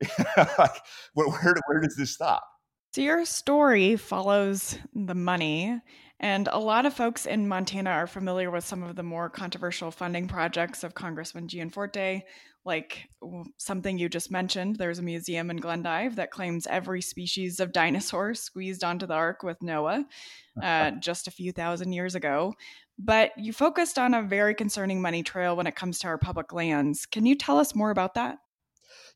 like, 0.36 0.70
where, 1.14 1.28
where 1.28 1.54
where 1.66 1.80
does 1.80 1.96
this 1.96 2.12
stop? 2.12 2.44
So 2.92 3.00
your 3.02 3.24
story 3.24 3.96
follows 3.96 4.78
the 4.94 5.14
money 5.14 5.80
and 6.20 6.48
a 6.50 6.58
lot 6.58 6.84
of 6.84 6.94
folks 6.94 7.26
in 7.26 7.46
Montana 7.46 7.90
are 7.90 8.08
familiar 8.08 8.50
with 8.50 8.64
some 8.64 8.82
of 8.82 8.96
the 8.96 9.04
more 9.04 9.30
controversial 9.30 9.92
funding 9.92 10.26
projects 10.26 10.82
of 10.82 10.94
Congressman 10.94 11.46
Gianforte, 11.46 12.22
like 12.64 13.08
something 13.56 13.98
you 13.98 14.08
just 14.08 14.30
mentioned. 14.30 14.76
There's 14.76 14.98
a 14.98 15.02
museum 15.02 15.48
in 15.48 15.58
Glendive 15.58 16.16
that 16.16 16.32
claims 16.32 16.66
every 16.66 17.02
species 17.02 17.60
of 17.60 17.72
dinosaur 17.72 18.34
squeezed 18.34 18.82
onto 18.82 19.06
the 19.06 19.14
ark 19.14 19.44
with 19.44 19.62
Noah 19.62 20.04
uh, 20.62 20.90
just 21.00 21.28
a 21.28 21.32
few 21.32 21.52
thousand 21.52 21.92
years 21.92 22.16
ago. 22.16 22.52
But 22.98 23.30
you 23.36 23.52
focused 23.52 23.96
on 23.96 24.12
a 24.12 24.22
very 24.22 24.56
concerning 24.56 25.00
money 25.00 25.22
trail 25.22 25.54
when 25.54 25.68
it 25.68 25.76
comes 25.76 26.00
to 26.00 26.08
our 26.08 26.18
public 26.18 26.52
lands. 26.52 27.06
Can 27.06 27.26
you 27.26 27.36
tell 27.36 27.58
us 27.58 27.76
more 27.76 27.90
about 27.90 28.14
that? 28.14 28.38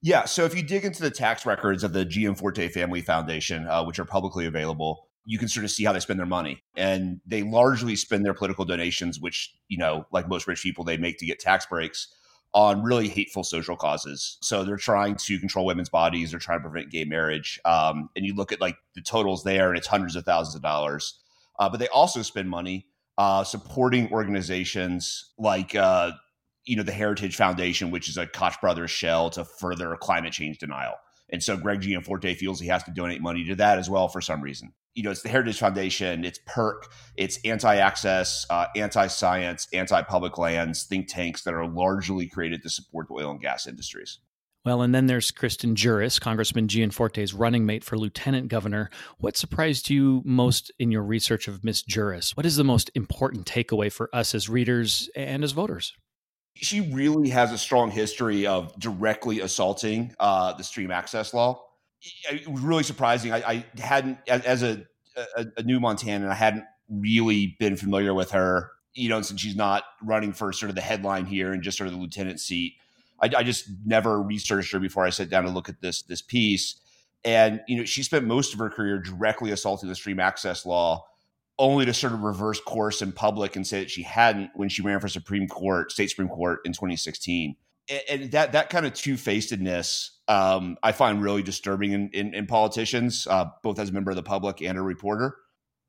Yeah, 0.04 0.24
so 0.24 0.44
if 0.44 0.54
you 0.56 0.64
dig 0.64 0.84
into 0.84 1.00
the 1.00 1.12
tax 1.12 1.46
records 1.46 1.84
of 1.84 1.92
the 1.92 2.04
Gianforte 2.04 2.68
Family 2.72 3.02
Foundation, 3.02 3.68
uh, 3.68 3.84
which 3.84 4.00
are 4.00 4.04
publicly 4.04 4.46
available, 4.46 5.06
you 5.24 5.38
can 5.38 5.46
sort 5.46 5.62
of 5.64 5.70
see 5.70 5.84
how 5.84 5.92
they 5.92 6.00
spend 6.00 6.18
their 6.18 6.26
money. 6.26 6.60
And 6.76 7.20
they 7.24 7.44
largely 7.44 7.94
spend 7.94 8.24
their 8.24 8.34
political 8.34 8.64
donations, 8.64 9.20
which, 9.20 9.54
you 9.68 9.78
know, 9.78 10.04
like 10.10 10.28
most 10.28 10.48
rich 10.48 10.60
people, 10.60 10.82
they 10.82 10.96
make 10.96 11.18
to 11.18 11.26
get 11.26 11.38
tax 11.38 11.66
breaks 11.66 12.08
on 12.52 12.82
really 12.82 13.08
hateful 13.08 13.44
social 13.44 13.76
causes. 13.76 14.38
So 14.42 14.64
they're 14.64 14.76
trying 14.76 15.14
to 15.14 15.38
control 15.38 15.64
women's 15.64 15.88
bodies, 15.88 16.32
they're 16.32 16.40
trying 16.40 16.58
to 16.58 16.68
prevent 16.68 16.90
gay 16.90 17.04
marriage. 17.04 17.60
Um, 17.64 18.10
and 18.16 18.26
you 18.26 18.34
look 18.34 18.50
at 18.50 18.60
like 18.60 18.76
the 18.96 19.02
totals 19.02 19.44
there, 19.44 19.68
and 19.68 19.78
it's 19.78 19.86
hundreds 19.86 20.16
of 20.16 20.24
thousands 20.24 20.56
of 20.56 20.62
dollars. 20.62 21.20
Uh, 21.60 21.68
but 21.68 21.78
they 21.78 21.88
also 21.88 22.22
spend 22.22 22.50
money 22.50 22.86
uh, 23.18 23.44
supporting 23.44 24.12
organizations 24.12 25.30
like, 25.38 25.76
uh, 25.76 26.10
you 26.64 26.76
know, 26.76 26.82
the 26.82 26.92
Heritage 26.92 27.36
Foundation, 27.36 27.90
which 27.90 28.08
is 28.08 28.16
a 28.16 28.26
Koch 28.26 28.60
brothers 28.60 28.90
shell 28.90 29.30
to 29.30 29.44
further 29.44 29.96
climate 30.00 30.32
change 30.32 30.58
denial. 30.58 30.94
And 31.30 31.42
so 31.42 31.56
Greg 31.56 31.80
Gianforte 31.80 32.34
feels 32.36 32.60
he 32.60 32.68
has 32.68 32.84
to 32.84 32.90
donate 32.90 33.22
money 33.22 33.44
to 33.44 33.54
that 33.56 33.78
as 33.78 33.88
well 33.88 34.08
for 34.08 34.20
some 34.20 34.42
reason 34.42 34.72
you 34.94 35.02
know, 35.02 35.10
it's 35.10 35.22
the 35.22 35.28
Heritage 35.28 35.58
Foundation, 35.58 36.24
it's 36.24 36.38
PERC, 36.46 36.84
it's 37.16 37.38
anti-access, 37.44 38.46
uh, 38.50 38.66
anti-science, 38.76 39.68
anti-public 39.72 40.36
lands 40.38 40.84
think 40.84 41.08
tanks 41.08 41.42
that 41.44 41.54
are 41.54 41.66
largely 41.66 42.26
created 42.26 42.62
to 42.62 42.70
support 42.70 43.08
the 43.08 43.14
oil 43.14 43.30
and 43.30 43.40
gas 43.40 43.66
industries. 43.66 44.18
Well, 44.64 44.82
and 44.82 44.94
then 44.94 45.06
there's 45.06 45.32
Kristen 45.32 45.74
Juras, 45.74 46.20
Congressman 46.20 46.68
Gianforte's 46.68 47.34
running 47.34 47.66
mate 47.66 47.82
for 47.82 47.98
lieutenant 47.98 48.46
governor. 48.46 48.90
What 49.18 49.36
surprised 49.36 49.90
you 49.90 50.22
most 50.24 50.70
in 50.78 50.92
your 50.92 51.02
research 51.02 51.48
of 51.48 51.64
Miss 51.64 51.82
Juras? 51.82 52.36
What 52.36 52.46
is 52.46 52.56
the 52.56 52.62
most 52.62 52.88
important 52.94 53.46
takeaway 53.46 53.90
for 53.90 54.08
us 54.14 54.36
as 54.36 54.48
readers 54.48 55.10
and 55.16 55.42
as 55.42 55.50
voters? 55.50 55.94
She 56.54 56.92
really 56.92 57.30
has 57.30 57.50
a 57.50 57.58
strong 57.58 57.90
history 57.90 58.46
of 58.46 58.78
directly 58.78 59.40
assaulting 59.40 60.14
uh, 60.20 60.52
the 60.52 60.64
stream 60.64 60.90
access 60.90 61.32
law 61.32 61.62
it 62.30 62.48
was 62.48 62.62
really 62.62 62.82
surprising. 62.82 63.32
I, 63.32 63.38
I 63.38 63.80
hadn't, 63.80 64.18
as 64.28 64.62
a, 64.62 64.84
a, 65.36 65.46
a 65.58 65.62
new 65.62 65.78
Montanan, 65.78 66.28
I 66.28 66.34
hadn't 66.34 66.64
really 66.88 67.56
been 67.58 67.76
familiar 67.76 68.14
with 68.14 68.32
her. 68.32 68.70
You 68.94 69.08
know, 69.08 69.22
since 69.22 69.40
she's 69.40 69.56
not 69.56 69.84
running 70.02 70.32
for 70.32 70.52
sort 70.52 70.68
of 70.68 70.74
the 70.74 70.82
headline 70.82 71.24
here 71.24 71.52
and 71.52 71.62
just 71.62 71.78
sort 71.78 71.88
of 71.88 71.94
the 71.94 72.00
lieutenant 72.00 72.40
seat, 72.40 72.74
I, 73.22 73.30
I 73.38 73.42
just 73.42 73.68
never 73.86 74.20
researched 74.20 74.72
her 74.72 74.80
before 74.80 75.06
I 75.06 75.10
sat 75.10 75.30
down 75.30 75.44
to 75.44 75.50
look 75.50 75.68
at 75.68 75.80
this 75.80 76.02
this 76.02 76.20
piece. 76.20 76.78
And 77.24 77.60
you 77.68 77.78
know, 77.78 77.84
she 77.84 78.02
spent 78.02 78.26
most 78.26 78.52
of 78.52 78.58
her 78.58 78.68
career 78.68 78.98
directly 78.98 79.50
assaulting 79.52 79.88
the 79.88 79.94
stream 79.94 80.20
access 80.20 80.66
law, 80.66 81.06
only 81.58 81.84
to 81.84 81.94
sort 81.94 82.12
of 82.12 82.22
reverse 82.22 82.60
course 82.60 83.02
in 83.02 83.12
public 83.12 83.56
and 83.56 83.66
say 83.66 83.80
that 83.80 83.90
she 83.90 84.02
hadn't 84.02 84.50
when 84.54 84.68
she 84.68 84.82
ran 84.82 85.00
for 85.00 85.08
Supreme 85.08 85.48
Court, 85.48 85.92
state 85.92 86.10
Supreme 86.10 86.28
Court 86.28 86.60
in 86.64 86.72
2016 86.72 87.56
and 88.08 88.30
that 88.30 88.52
that 88.52 88.70
kind 88.70 88.86
of 88.86 88.94
two 88.94 89.16
facedness 89.16 90.10
um, 90.28 90.76
I 90.82 90.92
find 90.92 91.22
really 91.22 91.42
disturbing 91.42 91.92
in, 91.92 92.10
in, 92.12 92.34
in 92.34 92.46
politicians, 92.46 93.26
uh, 93.28 93.46
both 93.62 93.78
as 93.78 93.90
a 93.90 93.92
member 93.92 94.10
of 94.10 94.16
the 94.16 94.22
public 94.22 94.62
and 94.62 94.78
a 94.78 94.82
reporter. 94.82 95.36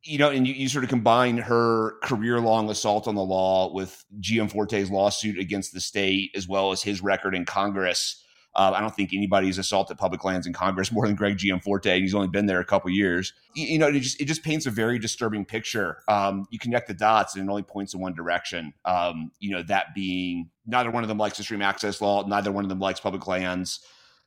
You 0.04 0.18
know, 0.18 0.32
and 0.32 0.46
you, 0.46 0.54
you 0.54 0.68
sort 0.68 0.84
of 0.84 0.90
combine 0.90 1.38
her 1.38 1.94
career 2.04 2.42
long 2.42 2.70
assault 2.70 3.08
on 3.08 3.16
the 3.16 3.24
law 3.24 3.74
with 3.74 4.04
Gianforte's 4.20 4.90
lawsuit 4.90 5.40
against 5.40 5.74
the 5.74 5.80
state, 5.80 6.32
as 6.36 6.46
well 6.48 6.72
as 6.72 6.84
his 6.84 7.02
record 7.02 7.36
in 7.36 7.46
Congress. 7.46 8.22
Uh, 8.56 8.72
I 8.76 8.82
don't 8.82 8.96
think 8.96 9.14
anybody's 9.14 9.58
assaulted 9.58 9.98
public 9.98 10.24
lands 10.24 10.46
in 10.46 10.54
Congress 10.54 10.92
more 10.92 11.08
than 11.08 11.16
Greg 11.16 11.38
Gianforte. 11.38 11.88
And 11.88 12.02
he's 12.02 12.14
only 12.14 12.28
been 12.28 12.46
there 12.46 12.60
a 12.60 12.66
couple 12.66 12.92
years. 12.92 13.34
You, 13.56 13.66
you, 13.66 13.80
know, 13.80 13.88
it 13.88 14.00
just 14.00 14.22
it 14.22 14.26
just 14.26 14.44
paints 14.44 14.66
a 14.66 14.72
very 14.72 15.00
disturbing 15.00 15.44
picture. 15.44 16.04
Um, 16.08 16.46
you 16.52 16.60
connect 16.60 16.88
the 16.88 16.94
dots, 16.94 17.36
and 17.36 17.48
it 17.48 17.50
only 17.50 17.64
points 17.64 17.94
in 17.94 18.00
one 18.00 18.14
direction. 18.14 18.74
Um, 18.86 19.32
you 19.40 19.52
know, 19.52 19.64
that 19.64 19.96
being 19.96 20.52
neither 20.68 20.92
one 20.92 21.04
of 21.04 21.10
them 21.10 21.18
likes 21.18 21.40
extreme 21.40 21.62
access 21.62 22.00
law. 22.00 22.26
Neither 22.28 22.52
one 22.52 22.64
of 22.64 22.70
them 22.70 22.80
likes 22.80 23.00
public 23.00 23.26
lands. 23.28 23.80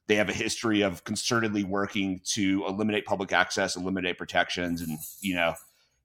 They 0.09 0.17
have 0.17 0.29
a 0.29 0.35
history 0.35 0.83
of 0.83 1.05
concertedly 1.05 1.65
working 1.65 2.21
to 2.33 2.65
eliminate 2.67 3.07
public 3.07 3.33
access, 3.33 3.77
eliminate 3.77 4.19
protections, 4.19 4.81
and 4.81 4.99
you 5.21 5.35
know, 5.35 5.55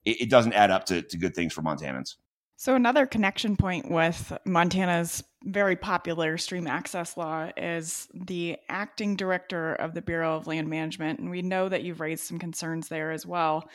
it, 0.04 0.22
it 0.22 0.30
doesn't 0.30 0.52
add 0.52 0.70
up 0.70 0.86
to, 0.86 1.02
to 1.02 1.16
good 1.16 1.34
things 1.34 1.52
for 1.52 1.62
Montanans. 1.62 2.16
So, 2.62 2.76
another 2.76 3.06
connection 3.06 3.56
point 3.56 3.90
with 3.90 4.32
Montana's 4.44 5.24
very 5.42 5.74
popular 5.74 6.38
stream 6.38 6.68
access 6.68 7.16
law 7.16 7.50
is 7.56 8.06
the 8.14 8.56
acting 8.68 9.16
director 9.16 9.74
of 9.74 9.94
the 9.94 10.00
Bureau 10.00 10.36
of 10.36 10.46
Land 10.46 10.68
Management. 10.68 11.18
And 11.18 11.28
we 11.28 11.42
know 11.42 11.68
that 11.68 11.82
you've 11.82 11.98
raised 11.98 12.22
some 12.22 12.38
concerns 12.38 12.86
there 12.86 13.10
as 13.10 13.26
well. 13.26 13.68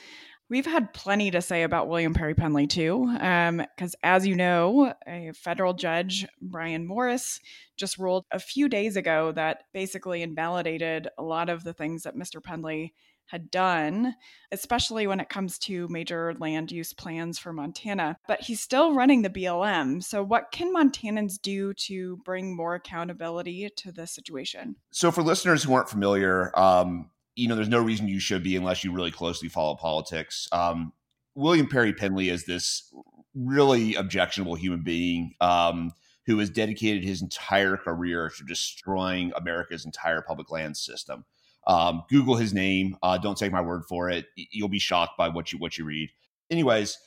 We've 0.50 0.66
had 0.66 0.94
plenty 0.94 1.32
to 1.32 1.42
say 1.42 1.64
about 1.64 1.90
William 1.90 2.14
Perry 2.14 2.34
Pendley, 2.34 2.66
too, 2.70 3.12
because 3.12 3.96
um, 3.96 4.00
as 4.04 4.26
you 4.26 4.38
know, 4.38 4.94
a 5.06 5.34
federal 5.34 5.74
judge, 5.74 6.26
Brian 6.42 6.88
Morris, 6.88 7.42
just 7.76 7.98
ruled 7.98 8.24
a 8.32 8.40
few 8.40 8.70
days 8.70 8.96
ago 8.96 9.34
that 9.34 9.64
basically 9.74 10.22
invalidated 10.22 11.10
a 11.18 11.24
lot 11.24 11.50
of 11.50 11.66
the 11.66 11.74
things 11.74 12.04
that 12.04 12.16
Mr. 12.16 12.42
Pendley 12.42 12.94
had 13.28 13.52
done, 13.52 14.16
especially 14.52 15.06
when 15.08 15.20
it 15.20 15.30
comes 15.30 15.60
to 15.60 15.88
major 15.90 16.34
land 16.40 16.72
use 16.72 16.94
plans 16.94 17.38
for 17.38 17.54
Montana. 17.54 18.18
But 18.28 18.42
he's 18.42 18.62
still 18.62 18.94
running 18.94 19.22
the 19.22 19.30
BLM. 19.30 20.04
So, 20.04 20.24
what 20.24 20.52
can 20.52 20.74
Montanans 20.74 21.40
do 21.42 21.74
to 21.74 22.18
bring 22.26 22.56
more 22.56 22.76
accountability 22.76 23.70
to 23.78 23.92
this 23.92 24.14
situation? 24.14 24.76
So, 24.92 25.12
for 25.12 25.22
listeners 25.22 25.64
who 25.64 25.74
aren't 25.74 25.90
familiar, 25.90 26.58
um, 26.58 27.10
you 27.36 27.48
know, 27.48 27.56
there's 27.56 27.70
no 27.70 27.82
reason 27.82 28.08
you 28.08 28.20
should 28.20 28.44
be 28.44 28.56
unless 28.56 28.84
you 28.84 28.92
really 28.92 29.12
closely 29.12 29.50
follow 29.50 29.76
politics. 29.76 30.48
Um, 30.52 30.92
William 31.36 31.68
Perry 31.68 31.94
Pendley 31.94 32.32
is 32.32 32.46
this 32.46 32.92
really 33.36 33.94
objectionable 33.94 34.56
human 34.56 34.82
being 34.82 35.36
um, 35.40 35.92
who 36.26 36.40
has 36.40 36.50
dedicated 36.50 37.04
his 37.04 37.22
entire 37.22 37.78
career 37.78 38.32
to 38.38 38.44
destroying 38.44 39.32
America's 39.36 39.86
entire 39.86 40.22
public 40.22 40.50
land 40.50 40.76
system. 40.76 41.26
Um, 41.68 42.04
Google 42.10 42.36
his 42.36 42.54
name. 42.54 42.98
Uh, 43.04 43.18
don't 43.18 43.38
take 43.38 43.52
my 43.52 43.62
word 43.62 43.84
for 43.88 44.10
it. 44.10 44.26
You'll 44.36 44.70
be 44.70 44.80
shocked 44.80 45.18
by 45.18 45.30
what 45.30 45.52
you 45.52 45.60
what 45.60 45.78
you 45.78 45.86
read. 45.86 46.10
Anyways, 46.50 46.98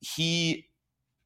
he 0.00 0.66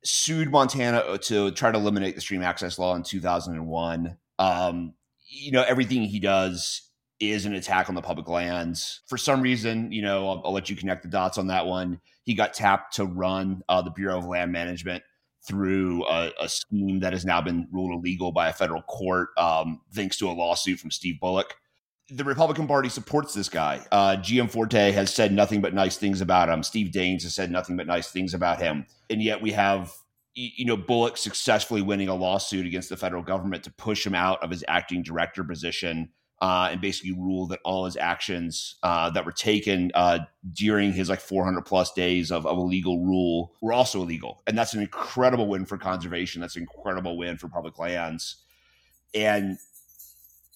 sued 0.04 0.50
Montana 0.50 0.98
uh, 0.98 1.18
to 1.18 1.52
try 1.52 1.70
to 1.70 1.78
eliminate 1.78 2.14
the 2.14 2.20
stream 2.20 2.42
access 2.42 2.78
law 2.78 2.94
in 2.94 3.02
2001. 3.02 4.16
Um, 4.38 4.94
you 5.28 5.52
know, 5.52 5.62
everything 5.62 6.02
he 6.02 6.18
does 6.18 6.90
is 7.20 7.44
an 7.44 7.54
attack 7.54 7.88
on 7.88 7.94
the 7.94 8.02
public 8.02 8.28
lands. 8.28 9.02
For 9.06 9.18
some 9.18 9.42
reason, 9.42 9.92
you 9.92 10.02
know, 10.02 10.28
I'll, 10.28 10.42
I'll 10.46 10.52
let 10.52 10.70
you 10.70 10.76
connect 10.76 11.02
the 11.02 11.08
dots 11.08 11.38
on 11.38 11.48
that 11.48 11.66
one. 11.66 12.00
He 12.24 12.34
got 12.34 12.54
tapped 12.54 12.96
to 12.96 13.04
run 13.04 13.62
uh, 13.68 13.82
the 13.82 13.90
Bureau 13.90 14.18
of 14.18 14.26
Land 14.26 14.52
Management 14.52 15.02
through 15.46 16.06
a, 16.06 16.32
a, 16.40 16.48
scheme 16.48 17.00
that 17.00 17.14
has 17.14 17.24
now 17.24 17.40
been 17.40 17.66
ruled 17.72 17.92
illegal 17.92 18.30
by 18.30 18.48
a 18.48 18.52
federal 18.52 18.82
court, 18.82 19.30
um, 19.38 19.80
thanks 19.94 20.18
to 20.18 20.28
a 20.28 20.32
lawsuit 20.32 20.78
from 20.78 20.90
Steve 20.90 21.18
Bullock. 21.18 21.54
The 22.10 22.24
Republican 22.24 22.66
Party 22.66 22.88
supports 22.88 23.34
this 23.34 23.48
guy. 23.48 23.86
Uh, 23.92 24.20
Forte 24.48 24.90
has 24.92 25.14
said 25.14 25.32
nothing 25.32 25.60
but 25.60 25.74
nice 25.74 25.96
things 25.96 26.20
about 26.20 26.48
him. 26.48 26.62
Steve 26.62 26.90
Daines 26.92 27.22
has 27.22 27.34
said 27.34 27.50
nothing 27.50 27.76
but 27.76 27.86
nice 27.86 28.10
things 28.10 28.34
about 28.34 28.60
him. 28.60 28.86
And 29.08 29.22
yet 29.22 29.40
we 29.40 29.52
have, 29.52 29.92
you 30.34 30.64
know, 30.64 30.76
Bullock 30.76 31.16
successfully 31.16 31.82
winning 31.82 32.08
a 32.08 32.14
lawsuit 32.14 32.66
against 32.66 32.88
the 32.88 32.96
federal 32.96 33.22
government 33.22 33.62
to 33.64 33.70
push 33.72 34.04
him 34.04 34.14
out 34.14 34.42
of 34.42 34.50
his 34.50 34.64
acting 34.66 35.02
director 35.02 35.44
position 35.44 36.10
uh, 36.40 36.70
and 36.72 36.80
basically 36.80 37.12
rule 37.12 37.46
that 37.46 37.60
all 37.64 37.84
his 37.84 37.96
actions 37.96 38.76
uh, 38.82 39.10
that 39.10 39.24
were 39.26 39.32
taken 39.32 39.90
uh, 39.94 40.20
during 40.52 40.92
his 40.92 41.08
like 41.08 41.20
400 41.20 41.62
plus 41.62 41.92
days 41.92 42.32
of, 42.32 42.46
of 42.46 42.56
illegal 42.56 43.04
rule 43.04 43.52
were 43.60 43.72
also 43.72 44.02
illegal. 44.02 44.42
And 44.46 44.56
that's 44.56 44.72
an 44.72 44.80
incredible 44.80 45.48
win 45.48 45.66
for 45.66 45.76
conservation. 45.76 46.40
That's 46.40 46.56
an 46.56 46.62
incredible 46.62 47.18
win 47.18 47.36
for 47.36 47.48
public 47.48 47.78
lands. 47.78 48.36
And 49.14 49.58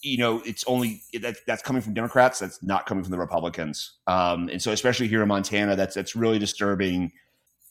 you 0.04 0.18
know, 0.18 0.42
it's 0.44 0.64
only 0.66 1.02
that 1.20 1.38
that's 1.46 1.62
coming 1.62 1.80
from 1.80 1.94
Democrats. 1.94 2.38
That's 2.38 2.62
not 2.62 2.87
coming 2.87 3.02
from 3.02 3.11
the 3.11 3.18
Republicans. 3.18 3.94
Um, 4.06 4.49
and 4.50 4.61
so, 4.61 4.70
especially 4.70 5.08
here 5.08 5.23
in 5.23 5.28
Montana, 5.28 5.76
that's 5.76 5.94
that's 5.94 6.14
really 6.14 6.38
disturbing. 6.38 7.12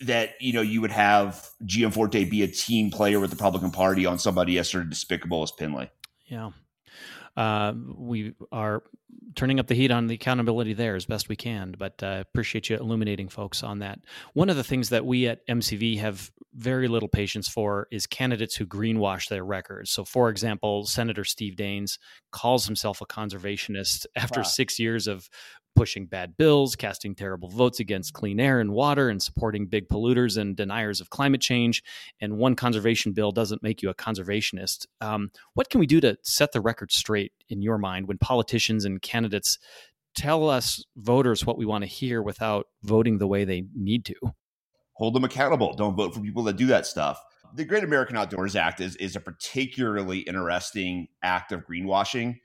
That 0.02 0.32
you 0.42 0.52
know 0.52 0.62
you 0.62 0.82
would 0.82 0.92
have 0.92 1.48
Gianforte 1.66 2.30
be 2.30 2.42
a 2.42 2.48
team 2.48 2.90
player 2.90 3.20
with 3.20 3.30
the 3.30 3.36
Republican 3.36 3.72
Party 3.72 4.06
on 4.06 4.18
somebody 4.18 4.58
as 4.58 4.70
sort 4.70 4.84
of 4.84 4.90
despicable 4.90 5.44
as 5.44 5.52
Pendley. 5.52 5.90
Yeah, 6.26 6.50
uh, 7.38 7.74
we 7.96 8.34
are 8.52 8.84
turning 9.36 9.60
up 9.60 9.68
the 9.68 9.76
heat 9.76 9.92
on 9.92 10.08
the 10.08 10.16
accountability 10.16 10.74
there 10.74 10.96
as 10.96 11.06
best 11.06 11.30
we 11.30 11.36
can. 11.36 11.76
But 11.78 12.02
uh, 12.04 12.24
appreciate 12.28 12.70
you 12.70 12.78
illuminating 12.78 13.30
folks 13.30 13.64
on 13.64 13.80
that. 13.80 14.00
One 14.34 14.50
of 14.50 14.56
the 14.56 14.64
things 14.64 14.90
that 14.90 15.06
we 15.06 15.28
at 15.28 15.46
MCV 15.48 16.00
have 16.00 16.32
very 16.54 16.88
little 16.88 17.10
patience 17.10 17.48
for 17.48 17.88
is 17.92 18.06
candidates 18.06 18.56
who 18.56 18.66
greenwash 18.66 19.28
their 19.30 19.44
records. 19.44 19.92
So, 19.92 20.06
for 20.06 20.30
example, 20.30 20.86
Senator 20.86 21.24
Steve 21.24 21.56
Daines 21.56 21.98
calls 22.32 22.66
himself 22.66 23.02
a 23.02 23.06
conservationist 23.06 24.06
after 24.16 24.42
wow. 24.42 24.46
six 24.46 24.80
years 24.80 25.08
of 25.08 25.30
pushing 25.76 26.06
bad 26.06 26.38
bills, 26.38 26.76
casting 26.76 27.16
terrible 27.16 27.50
votes 27.50 27.80
against 27.80 28.14
clean 28.14 28.40
air 28.40 28.60
and 28.60 28.72
water, 28.72 29.10
and 29.10 29.22
supporting 29.22 29.66
big 29.66 29.88
polluters 29.88 30.38
and 30.38 30.56
deniers 30.56 31.02
of 31.02 31.10
climate 31.10 31.42
change. 31.42 31.84
And 32.22 32.38
one 32.38 32.56
conservation 32.56 33.14
bill 33.14 33.32
doesn't 33.32 33.64
make 33.64 33.82
you 33.82 33.90
a 33.90 33.96
conservationist. 33.96 34.86
Um, 35.02 35.32
what 35.54 35.70
can 35.70 35.80
we 35.80 35.88
do 35.88 36.00
to 36.02 36.18
set 36.24 36.52
the 36.52 36.62
record 36.62 36.92
straight 36.92 37.32
in 37.50 37.62
your 37.62 37.78
mind 37.78 38.08
when 38.08 38.18
politicians 38.18 38.86
and 38.86 39.02
candidates 39.04 39.60
tell 40.16 40.50
us 40.50 40.84
voters 40.96 41.46
what 41.46 41.58
we 41.58 41.66
want 41.66 41.84
to 41.84 41.90
hear 41.90 42.22
without 42.22 42.68
voting 42.84 43.18
the 43.18 43.28
way 43.28 43.46
they 43.46 43.66
need 43.76 44.06
to? 44.06 44.16
Hold 44.94 45.16
them 45.16 45.24
accountable. 45.24 45.74
Don't 45.76 45.96
vote 45.96 46.14
for 46.14 46.22
people 46.22 46.44
that 46.44 46.56
do 46.56 46.68
that 46.68 46.86
stuff. 46.86 47.20
The 47.56 47.66
Great 47.66 47.84
American 47.84 48.18
Outdoors 48.18 48.56
Act 48.56 48.80
is, 48.80 48.96
is 48.96 49.16
a 49.16 49.20
particularly 49.20 50.20
interesting 50.20 51.08
act 51.22 51.52
of 51.52 51.66
greenwashing 51.66 52.38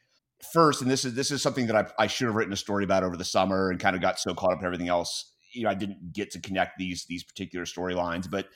first, 0.53 0.83
and 0.83 0.91
this 0.91 1.05
is 1.05 1.15
this 1.15 1.31
is 1.31 1.43
something 1.43 1.67
that 1.67 1.77
I, 1.77 2.05
I 2.05 2.07
should 2.07 2.27
have 2.27 2.35
written 2.35 2.53
a 2.53 2.57
story 2.57 2.85
about 2.85 3.05
over 3.05 3.17
the 3.17 3.25
summer 3.25 3.71
and 3.71 3.81
kind 3.81 3.97
of 3.97 4.03
got 4.03 4.19
so 4.19 4.35
caught 4.35 4.53
up 4.53 4.61
in 4.61 4.67
everything 4.67 4.89
else. 4.89 5.33
You 5.53 5.65
know, 5.65 5.71
I 5.71 5.75
didn't 5.75 6.13
get 6.13 6.31
to 6.33 6.41
connect 6.41 6.79
these 6.79 7.07
these 7.07 7.25
particular 7.25 7.65
storylines, 7.65 8.31
but 8.31 8.49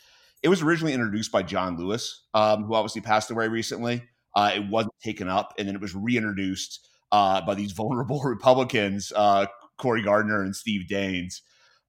it 0.42 0.48
was 0.48 0.62
originally 0.62 0.92
introduced 0.92 1.32
by 1.32 1.42
John 1.42 1.76
Lewis, 1.78 2.26
um, 2.34 2.64
who 2.64 2.74
obviously 2.74 3.00
passed 3.00 3.30
away 3.30 3.48
recently. 3.48 4.02
Uh, 4.34 4.52
it 4.54 4.68
wasn't 4.68 4.94
taken 5.02 5.28
up, 5.28 5.54
and 5.58 5.68
then 5.68 5.74
it 5.74 5.80
was 5.80 5.94
reintroduced 5.94 6.88
uh, 7.12 7.40
by 7.42 7.54
these 7.54 7.72
vulnerable 7.80 8.20
Republicans, 8.20 9.12
uh, 9.14 9.46
Cory 9.78 10.02
Gardner 10.02 10.42
and 10.42 10.56
Steve 10.56 10.86
Daines 10.90 11.42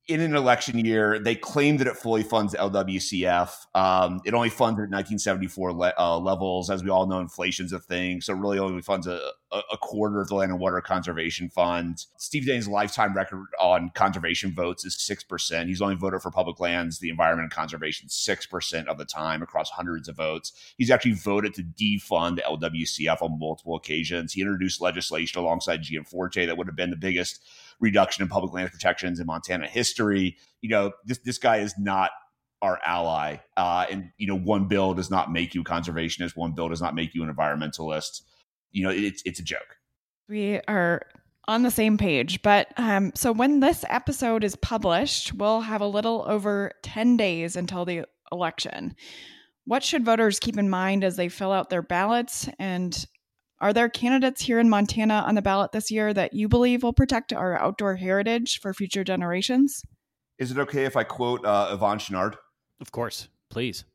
in 0.07 0.19
an 0.19 0.36
election 0.36 0.83
year, 0.83 1.17
they 1.19 1.36
claim 1.36 1.77
that 1.77 1.88
it 1.88 1.95
fully 1.95 2.23
funds 2.23 2.53
LWCF. 2.53 3.51
Um, 3.73 4.19
it 4.25 4.33
only 4.33 4.49
funds 4.49 4.77
at 4.79 4.89
1974 4.89 5.73
le- 5.73 5.93
uh, 5.97 6.17
levels. 6.19 6.69
As 6.69 6.83
we 6.83 6.89
all 6.89 7.07
know, 7.07 7.19
inflation's 7.19 7.71
a 7.71 7.79
thing. 7.79 8.19
So, 8.19 8.33
really, 8.33 8.59
only 8.59 8.81
funds 8.81 9.07
a, 9.07 9.31
a 9.72 9.78
quarter 9.78 10.20
of 10.20 10.28
the 10.28 10.36
Land 10.36 10.52
and 10.52 10.60
Water 10.60 10.82
Conservation 10.82 11.50
Fund. 11.50 12.06
Steve 12.18 12.44
Daines' 12.44 12.68
lifetime 12.68 13.13
record 13.13 13.46
on 13.60 13.92
conservation 13.94 14.54
votes 14.54 14.84
is 14.86 14.96
6%. 14.96 15.68
He's 15.68 15.82
only 15.82 15.96
voted 15.96 16.22
for 16.22 16.32
public 16.32 16.60
lands, 16.60 17.00
the 17.00 17.10
environment, 17.10 17.46
and 17.46 17.52
conservation 17.52 18.08
6% 18.08 18.88
of 18.88 18.98
the 18.98 19.06
time 19.06 19.42
across 19.42 19.70
hundreds 19.70 20.08
of 20.08 20.18
votes. 20.18 20.54
He's 20.78 20.89
actually 20.89 21.13
voted 21.13 21.54
to 21.56 21.63
defund 21.63 22.42
LWCF 22.42 23.22
on 23.22 23.39
multiple 23.39 23.76
occasions. 23.76 24.34
He 24.34 24.42
introduced 24.42 24.82
legislation 24.82 25.39
alongside 25.39 25.84
Gianforte 25.84 26.46
that 26.46 26.58
would 26.58 26.68
have 26.68 26.76
been 26.76 26.89
the 26.89 26.96
biggest 26.96 27.39
reduction 27.80 28.24
in 28.24 28.30
public 28.30 28.54
land 28.54 28.72
protections 28.72 29.20
in 29.20 29.28
Montana 29.28 29.68
history. 29.68 30.38
You 30.62 30.70
know, 30.70 30.92
this 31.06 31.20
this 31.20 31.38
guy 31.38 31.58
is 31.58 31.76
not 31.78 32.12
our 32.62 32.80
ally, 32.86 33.38
uh, 33.58 33.86
and 33.92 34.12
you 34.18 34.26
know, 34.26 34.38
one 34.38 34.68
bill 34.68 34.94
does 34.94 35.12
not 35.12 35.32
make 35.32 35.54
you 35.54 35.63
conservationist. 35.63 36.38
One 36.38 36.54
bill 36.54 36.70
does 36.70 36.82
not 36.82 36.96
make 36.96 37.13
you 37.13 37.24
an 37.24 37.34
environmentalist. 37.34 38.22
You 38.73 38.83
know, 38.83 38.89
it's 38.89 39.21
it's 39.25 39.39
a 39.39 39.43
joke. 39.43 39.77
We 40.27 40.59
are 40.67 41.03
on 41.47 41.63
the 41.63 41.71
same 41.71 41.97
page. 41.97 42.41
But 42.41 42.67
um, 42.77 43.12
so 43.15 43.31
when 43.31 43.59
this 43.59 43.83
episode 43.89 44.43
is 44.43 44.55
published, 44.55 45.33
we'll 45.33 45.62
have 45.62 45.81
a 45.81 45.88
little 45.88 46.25
over 46.27 46.71
10 46.83 47.17
days 47.17 47.55
until 47.55 47.86
the 47.86 48.05
election. 48.31 48.95
What 49.65 49.83
should 49.83 50.05
voters 50.05 50.39
keep 50.39 50.57
in 50.57 50.69
mind 50.69 51.03
as 51.03 51.15
they 51.15 51.29
fill 51.29 51.51
out 51.51 51.69
their 51.69 51.81
ballots? 51.81 52.49
And 52.59 53.05
are 53.59 53.73
there 53.73 53.89
candidates 53.89 54.41
here 54.41 54.59
in 54.59 54.69
Montana 54.69 55.23
on 55.25 55.36
the 55.36 55.41
ballot 55.41 55.71
this 55.71 55.91
year 55.91 56.13
that 56.13 56.33
you 56.33 56.49
believe 56.49 56.83
will 56.83 56.93
protect 56.93 57.31
our 57.31 57.57
outdoor 57.57 57.95
heritage 57.95 58.59
for 58.59 58.73
future 58.73 59.03
generations? 59.03 59.83
Is 60.38 60.51
it 60.51 60.57
okay 60.57 60.86
if 60.86 60.97
I 60.97 61.03
quote 61.03 61.45
uh, 61.45 61.77
Yvon 61.77 61.97
Chouinard? 61.97 62.36
Of 62.81 62.91
course, 62.91 63.29
please. 63.49 63.86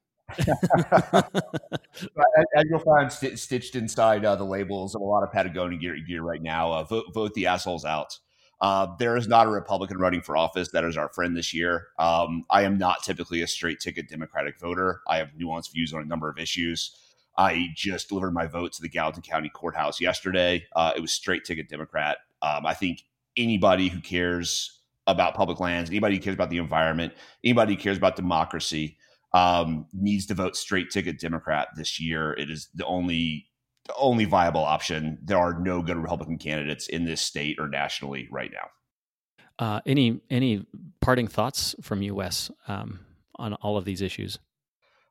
You'll 2.69 2.79
find 2.81 3.13
st- 3.13 3.39
stitched 3.39 3.77
inside 3.77 4.25
uh, 4.25 4.37
the 4.37 4.45
labels 4.45 4.95
of 4.95 5.01
a 5.01 5.05
lot 5.05 5.23
of 5.23 5.33
Patagonia 5.33 5.79
gear, 5.79 5.97
gear 5.97 6.23
right 6.23 6.43
now, 6.43 6.73
uh, 6.73 6.85
vote, 6.85 7.07
vote 7.15 7.35
the 7.35 7.47
assholes 7.47 7.85
out. 7.85 8.19
Uh, 8.61 8.89
there 8.99 9.17
is 9.17 9.29
not 9.29 9.47
a 9.47 9.51
Republican 9.51 9.99
running 9.99 10.21
for 10.21 10.37
office 10.37 10.71
that 10.73 10.85
is 10.85 10.97
our 10.97 11.09
friend 11.11 11.37
this 11.37 11.55
year. 11.55 11.89
Um, 11.99 12.45
I 12.51 12.63
am 12.63 12.77
not 12.77 13.03
typically 13.05 13.43
a 13.43 13.47
straight 13.47 13.79
ticket 13.81 14.09
Democratic 14.09 14.59
voter. 14.59 15.01
I 15.07 15.19
have 15.19 15.31
nuanced 15.41 15.73
views 15.73 15.95
on 15.95 16.03
a 16.03 16.05
number 16.05 16.29
of 16.29 16.39
issues. 16.39 16.97
I 17.37 17.69
just 17.77 18.09
delivered 18.09 18.33
my 18.33 18.47
vote 18.47 18.73
to 18.73 18.83
the 18.83 18.89
Gallatin 18.89 19.23
County 19.23 19.49
Courthouse 19.49 20.01
yesterday. 20.01 20.67
Uh, 20.75 20.93
it 20.97 21.01
was 21.01 21.13
straight 21.13 21.45
ticket 21.45 21.69
Democrat. 21.69 22.19
Um, 22.43 22.67
I 22.67 22.75
think 22.75 23.05
anybody 23.37 23.89
who 23.89 24.01
cares 24.01 24.81
about 25.07 25.35
public 25.35 25.61
lands, 25.61 25.89
anybody 25.89 26.17
who 26.17 26.21
cares 26.21 26.35
about 26.35 26.51
the 26.51 26.59
environment, 26.59 27.13
anybody 27.45 27.75
who 27.75 27.81
cares 27.81 27.97
about 27.97 28.17
democracy 28.17 28.99
um, 29.39 29.87
needs 29.93 30.27
to 30.27 30.35
vote 30.35 30.57
straight 30.57 30.91
ticket 30.91 31.21
Democrat 31.21 31.69
this 31.77 32.01
year. 32.01 32.33
It 32.33 32.51
is 32.51 32.69
the 32.75 32.85
only 32.85 33.47
the 33.87 33.95
only 33.95 34.25
viable 34.25 34.65
option. 34.65 35.19
There 35.23 35.39
are 35.39 35.59
no 35.59 35.81
good 35.81 35.97
Republican 35.97 36.39
candidates 36.39 36.89
in 36.89 37.05
this 37.05 37.21
state 37.21 37.57
or 37.59 37.69
nationally 37.69 38.29
right 38.31 38.51
now. 38.53 39.65
Uh, 39.65 39.81
any 39.87 40.21
any 40.29 40.67
parting 41.01 41.29
thoughts 41.29 41.75
from 41.81 42.03
you, 42.03 42.17
Wes, 42.17 42.51
um, 42.67 43.01
on 43.37 43.55
all 43.55 43.77
of 43.77 43.85
these 43.85 44.03
issues? 44.03 44.39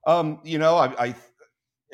Um, 0.06 0.40
you 0.44 0.58
know, 0.58 0.76
I, 0.76 1.08
I 1.08 1.16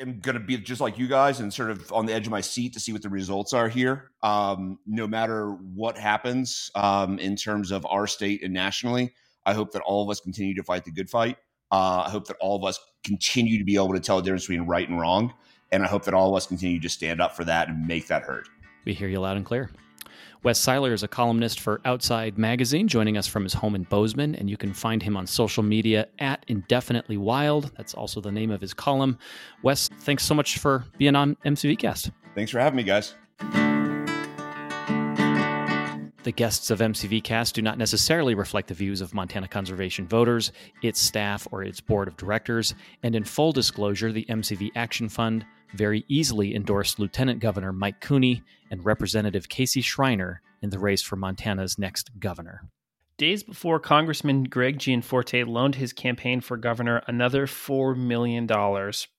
am 0.00 0.20
going 0.20 0.34
to 0.34 0.40
be 0.40 0.56
just 0.58 0.80
like 0.80 0.98
you 0.98 1.06
guys 1.06 1.40
and 1.40 1.54
sort 1.54 1.70
of 1.70 1.92
on 1.92 2.06
the 2.06 2.12
edge 2.12 2.26
of 2.26 2.30
my 2.32 2.40
seat 2.40 2.72
to 2.74 2.80
see 2.80 2.92
what 2.92 3.02
the 3.02 3.08
results 3.08 3.52
are 3.52 3.68
here. 3.68 4.10
Um, 4.22 4.78
no 4.86 5.06
matter 5.06 5.50
what 5.50 5.96
happens 5.96 6.70
um, 6.74 7.18
in 7.18 7.36
terms 7.36 7.70
of 7.70 7.86
our 7.86 8.06
state 8.06 8.42
and 8.42 8.52
nationally, 8.52 9.14
I 9.46 9.54
hope 9.54 9.72
that 9.72 9.82
all 9.82 10.02
of 10.02 10.10
us 10.10 10.20
continue 10.20 10.54
to 10.54 10.62
fight 10.62 10.84
the 10.84 10.92
good 10.92 11.10
fight. 11.10 11.38
Uh, 11.74 12.04
I 12.06 12.10
hope 12.10 12.28
that 12.28 12.36
all 12.40 12.54
of 12.54 12.62
us 12.62 12.78
continue 13.02 13.58
to 13.58 13.64
be 13.64 13.74
able 13.74 13.94
to 13.94 14.00
tell 14.00 14.18
the 14.18 14.22
difference 14.22 14.44
between 14.44 14.62
right 14.68 14.88
and 14.88 15.00
wrong. 15.00 15.34
And 15.72 15.82
I 15.82 15.88
hope 15.88 16.04
that 16.04 16.14
all 16.14 16.30
of 16.30 16.36
us 16.36 16.46
continue 16.46 16.78
to 16.78 16.88
stand 16.88 17.20
up 17.20 17.34
for 17.34 17.44
that 17.46 17.68
and 17.68 17.84
make 17.84 18.06
that 18.06 18.22
heard. 18.22 18.48
We 18.84 18.94
hear 18.94 19.08
you 19.08 19.18
loud 19.18 19.36
and 19.36 19.44
clear. 19.44 19.70
Wes 20.44 20.64
Siler 20.64 20.92
is 20.92 21.02
a 21.02 21.08
columnist 21.08 21.58
for 21.58 21.80
Outside 21.84 22.38
Magazine, 22.38 22.86
joining 22.86 23.16
us 23.16 23.26
from 23.26 23.42
his 23.42 23.54
home 23.54 23.74
in 23.74 23.82
Bozeman, 23.82 24.36
and 24.36 24.48
you 24.48 24.56
can 24.56 24.72
find 24.72 25.02
him 25.02 25.16
on 25.16 25.26
social 25.26 25.64
media 25.64 26.06
at 26.20 26.44
Indefinitely 26.46 27.16
Wild. 27.16 27.72
That's 27.76 27.94
also 27.94 28.20
the 28.20 28.30
name 28.30 28.52
of 28.52 28.60
his 28.60 28.72
column. 28.72 29.18
Wes, 29.64 29.88
thanks 29.88 30.22
so 30.22 30.32
much 30.34 30.58
for 30.58 30.84
being 30.96 31.16
on 31.16 31.34
MCV 31.44 31.76
Cast. 31.80 32.12
Thanks 32.36 32.52
for 32.52 32.60
having 32.60 32.76
me, 32.76 32.84
guys. 32.84 33.14
The 36.24 36.32
guests 36.32 36.70
of 36.70 36.78
MCV 36.78 37.22
Cast 37.22 37.54
do 37.54 37.60
not 37.60 37.76
necessarily 37.76 38.34
reflect 38.34 38.68
the 38.68 38.74
views 38.74 39.02
of 39.02 39.12
Montana 39.12 39.46
Conservation 39.46 40.08
voters, 40.08 40.52
its 40.80 40.98
staff, 40.98 41.46
or 41.52 41.62
its 41.62 41.82
board 41.82 42.08
of 42.08 42.16
directors, 42.16 42.74
and 43.02 43.14
in 43.14 43.24
full 43.24 43.52
disclosure, 43.52 44.10
the 44.10 44.24
MCV 44.30 44.70
Action 44.74 45.10
Fund 45.10 45.44
very 45.74 46.02
easily 46.08 46.54
endorsed 46.54 46.98
Lieutenant 46.98 47.40
Governor 47.40 47.74
Mike 47.74 48.00
Cooney 48.00 48.42
and 48.70 48.82
Representative 48.86 49.50
Casey 49.50 49.82
Schreiner 49.82 50.40
in 50.62 50.70
the 50.70 50.78
race 50.78 51.02
for 51.02 51.16
Montana's 51.16 51.78
next 51.78 52.18
governor. 52.18 52.62
Days 53.18 53.42
before 53.42 53.78
Congressman 53.78 54.44
Greg 54.44 54.78
Gianforte 54.78 55.44
loaned 55.44 55.74
his 55.74 55.92
campaign 55.92 56.40
for 56.40 56.56
governor 56.56 57.02
another 57.06 57.46
$4 57.46 57.94
million, 57.94 58.46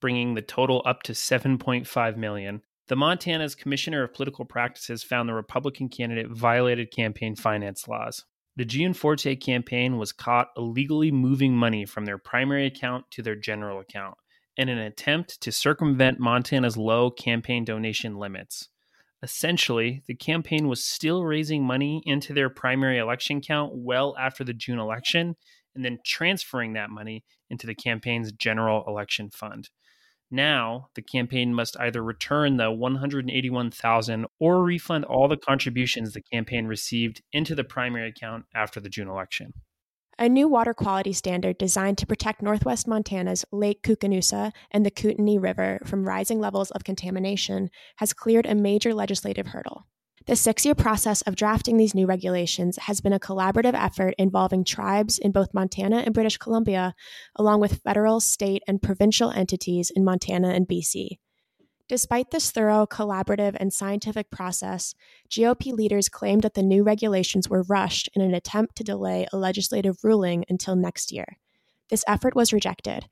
bringing 0.01 0.33
the 0.33 0.41
total 0.41 0.81
up 0.85 1.03
to 1.03 1.11
$7.5 1.11 2.17
million, 2.17 2.63
the 2.87 2.95
Montana's 2.95 3.55
Commissioner 3.55 4.03
of 4.03 4.13
Political 4.13 4.45
Practices 4.45 5.03
found 5.03 5.27
the 5.27 5.33
Republican 5.33 5.89
candidate 5.89 6.29
violated 6.29 6.91
campaign 6.91 7.35
finance 7.35 7.87
laws. 7.87 8.23
The 8.55 8.65
Gianforte 8.65 9.35
campaign 9.35 9.97
was 9.97 10.11
caught 10.11 10.49
illegally 10.55 11.11
moving 11.11 11.55
money 11.55 11.85
from 11.85 12.05
their 12.05 12.17
primary 12.17 12.65
account 12.65 13.05
to 13.11 13.21
their 13.21 13.35
general 13.35 13.79
account 13.79 14.15
in 14.55 14.69
an 14.69 14.77
attempt 14.77 15.41
to 15.41 15.51
circumvent 15.51 16.19
Montana's 16.19 16.77
low 16.77 17.11
campaign 17.11 17.65
donation 17.65 18.15
limits. 18.15 18.69
Essentially, 19.21 20.03
the 20.07 20.15
campaign 20.15 20.67
was 20.67 20.85
still 20.85 21.25
raising 21.25 21.63
money 21.63 22.03
into 22.05 22.33
their 22.33 22.49
primary 22.49 22.97
election 22.97 23.41
count 23.41 23.73
well 23.73 24.15
after 24.19 24.43
the 24.43 24.53
June 24.53 24.79
election 24.79 25.35
and 25.73 25.83
then 25.83 25.99
transferring 26.05 26.73
that 26.73 26.89
money 26.89 27.25
into 27.49 27.67
the 27.67 27.75
campaign's 27.75 28.31
general 28.31 28.83
election 28.87 29.29
fund. 29.29 29.69
Now, 30.31 30.89
the 30.95 31.01
campaign 31.01 31.53
must 31.53 31.77
either 31.79 32.03
return 32.03 32.57
the 32.57 32.71
181,000 32.71 34.25
or 34.39 34.63
refund 34.63 35.05
all 35.05 35.27
the 35.27 35.37
contributions 35.37 36.13
the 36.13 36.21
campaign 36.21 36.65
received 36.65 37.21
into 37.31 37.55
the 37.55 37.63
primary 37.63 38.09
account 38.09 38.45
after 38.53 38.79
the 38.79 38.89
June 38.89 39.07
election. 39.07 39.53
A 40.17 40.29
new 40.29 40.47
water 40.47 40.73
quality 40.73 41.11
standard 41.11 41.57
designed 41.57 41.97
to 41.97 42.07
protect 42.07 42.41
northwest 42.41 42.87
Montana's 42.87 43.43
Lake 43.51 43.83
Koocanusa 43.83 44.51
and 44.71 44.85
the 44.85 44.91
Kootenai 44.91 45.37
River 45.37 45.79
from 45.85 46.07
rising 46.07 46.39
levels 46.39 46.71
of 46.71 46.85
contamination 46.85 47.69
has 47.97 48.13
cleared 48.13 48.45
a 48.45 48.55
major 48.55 48.93
legislative 48.93 49.47
hurdle. 49.47 49.87
The 50.27 50.35
six 50.35 50.65
year 50.65 50.73
process 50.73 51.21
of 51.21 51.35
drafting 51.35 51.77
these 51.77 51.93
new 51.93 52.07
regulations 52.07 52.77
has 52.77 52.99
been 52.99 53.13
a 53.13 53.19
collaborative 53.19 53.75
effort 53.75 54.15
involving 54.17 54.63
tribes 54.63 55.19
in 55.19 55.31
both 55.31 55.53
Montana 55.53 55.97
and 55.97 56.15
British 56.15 56.37
Columbia, 56.37 56.95
along 57.35 57.59
with 57.59 57.81
federal, 57.83 58.19
state, 58.19 58.63
and 58.67 58.81
provincial 58.81 59.29
entities 59.29 59.91
in 59.95 60.03
Montana 60.03 60.49
and 60.49 60.67
BC. 60.67 61.19
Despite 61.87 62.31
this 62.31 62.49
thorough, 62.49 62.87
collaborative, 62.87 63.55
and 63.59 63.71
scientific 63.71 64.31
process, 64.31 64.95
GOP 65.29 65.71
leaders 65.71 66.09
claimed 66.09 66.41
that 66.41 66.55
the 66.55 66.63
new 66.63 66.81
regulations 66.81 67.47
were 67.47 67.61
rushed 67.61 68.09
in 68.15 68.23
an 68.23 68.33
attempt 68.33 68.75
to 68.77 68.83
delay 68.83 69.27
a 69.31 69.37
legislative 69.37 70.03
ruling 70.03 70.43
until 70.49 70.75
next 70.75 71.11
year. 71.11 71.37
This 71.91 72.03
effort 72.07 72.35
was 72.35 72.51
rejected. 72.51 73.09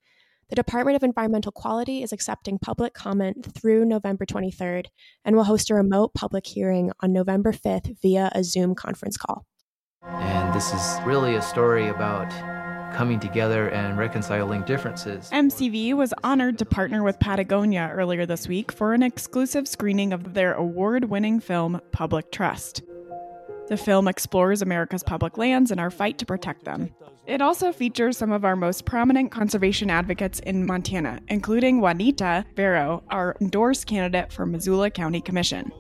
The 0.50 0.56
Department 0.56 0.96
of 0.98 1.04
Environmental 1.04 1.52
Quality 1.52 2.04
is 2.04 2.12
accepting 2.12 2.60
public 2.60 2.94
comment 2.94 3.48
through 3.56 3.86
November 3.86 4.26
23rd 4.26 4.88
and 5.24 5.36
will 5.36 5.46
host 5.46 5.70
a 5.70 5.76
remote 5.76 6.14
public 6.14 6.46
hearing 6.46 6.92
on 7.00 7.14
November 7.14 7.54
5th 7.54 8.00
via 8.02 8.30
a 8.36 8.44
Zoom 8.44 8.76
conference 8.76 9.16
call. 9.16 9.46
And 10.04 10.54
this 10.54 10.74
is 10.74 11.00
really 11.06 11.36
a 11.36 11.42
story 11.42 11.88
about 11.88 12.30
coming 12.94 13.20
together 13.20 13.70
and 13.70 13.98
reconciling 13.98 14.64
differences. 14.64 15.30
MCV 15.32 15.94
was 15.94 16.14
honored 16.24 16.60
to 16.60 16.66
partner 16.66 17.04
with 17.04 17.20
Patagonia 17.20 17.90
earlier 17.92 18.26
this 18.26 18.48
week 18.48 18.72
for 18.72 18.94
an 18.94 19.02
exclusive 19.02 19.68
screening 19.68 20.14
of 20.14 20.34
their 20.34 20.54
award 20.54 21.06
winning 21.06 21.40
film, 21.40 21.82
Public 21.92 22.32
Trust. 22.32 22.84
The 23.68 23.78
film 23.78 24.08
explores 24.08 24.62
America's 24.62 25.04
public 25.04 25.38
lands 25.38 25.72
and 25.72 25.80
our 25.80 25.90
fight 25.90 26.18
to 26.18 26.26
protect 26.26 26.66
them. 26.66 26.94
It 27.26 27.42
also 27.42 27.72
features 27.72 28.18
some 28.18 28.34
of 28.34 28.44
our 28.44 28.58
most 28.58 28.84
prominent 28.84 29.32
conservation 29.32 29.90
advocates 29.90 30.40
in 30.40 30.66
Montana, 30.66 31.22
including 31.30 31.80
Juanita 31.80 32.46
Vero, 32.56 33.04
our 33.10 33.38
endorsed 33.40 33.88
candidate 33.88 34.34
for 34.34 34.46
Missoula 34.46 34.90
County 34.90 35.22
Commission. 35.22 35.72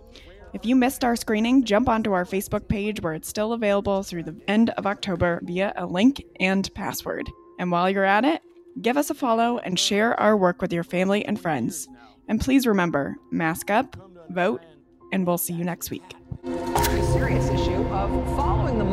If 0.53 0.65
you 0.65 0.75
missed 0.75 1.03
our 1.03 1.17
screening, 1.17 1.65
jump 1.65 1.89
onto 1.89 2.13
our 2.13 2.25
Facebook 2.25 2.69
page 2.69 3.01
where 3.01 3.13
it's 3.13 3.27
still 3.27 3.51
available 3.51 4.03
through 4.03 4.23
the 4.23 4.39
end 4.47 4.69
of 4.71 4.87
October 4.87 5.41
via 5.43 5.73
a 5.75 5.85
link 5.85 6.23
and 6.39 6.73
password. 6.75 7.29
And 7.59 7.71
while 7.71 7.89
you're 7.89 8.05
at 8.05 8.23
it, 8.23 8.41
give 8.81 8.95
us 8.95 9.09
a 9.09 9.15
follow 9.15 9.57
and 9.57 9.77
share 9.77 10.17
our 10.19 10.37
work 10.37 10.61
with 10.61 10.71
your 10.71 10.83
family 10.83 11.25
and 11.25 11.39
friends. 11.39 11.89
And 12.29 12.39
please 12.39 12.65
remember 12.65 13.17
mask 13.31 13.69
up, 13.69 13.97
vote, 14.29 14.61
and 15.11 15.27
we'll 15.27 15.37
see 15.37 15.53
you 15.53 15.65
next 15.65 15.91
week. 15.91 16.03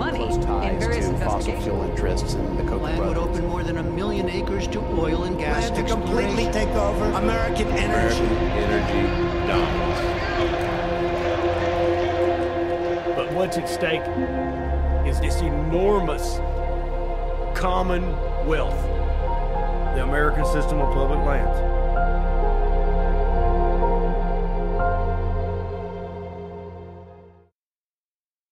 Money 0.00 0.24
in 0.24 0.80
various 0.80 1.08
to 1.08 1.18
fossil 1.18 1.60
fuel 1.60 1.82
interests 1.82 2.32
in 2.32 2.56
the 2.56 2.62
Koch 2.62 2.80
Land 2.80 3.06
would 3.06 3.18
open 3.18 3.46
more 3.46 3.62
than 3.62 3.76
a 3.76 3.82
million 3.82 4.30
acres 4.30 4.66
to 4.68 4.80
oil 4.98 5.24
and 5.24 5.38
gas 5.38 5.68
Plan 5.68 5.84
to 5.84 5.92
completely 5.94 6.50
take 6.52 6.70
over 6.70 7.04
American 7.18 7.68
energy. 7.68 8.24
energy 8.64 9.02
dominance. 9.46 10.00
But 13.14 13.30
what's 13.34 13.58
at 13.58 13.68
stake 13.68 14.00
is 15.06 15.20
this 15.20 15.42
enormous 15.42 16.38
common 17.54 18.16
wealth, 18.46 18.82
the 19.96 20.02
American 20.02 20.46
system 20.46 20.78
of 20.78 20.94
public 20.94 21.20
lands. 21.26 21.79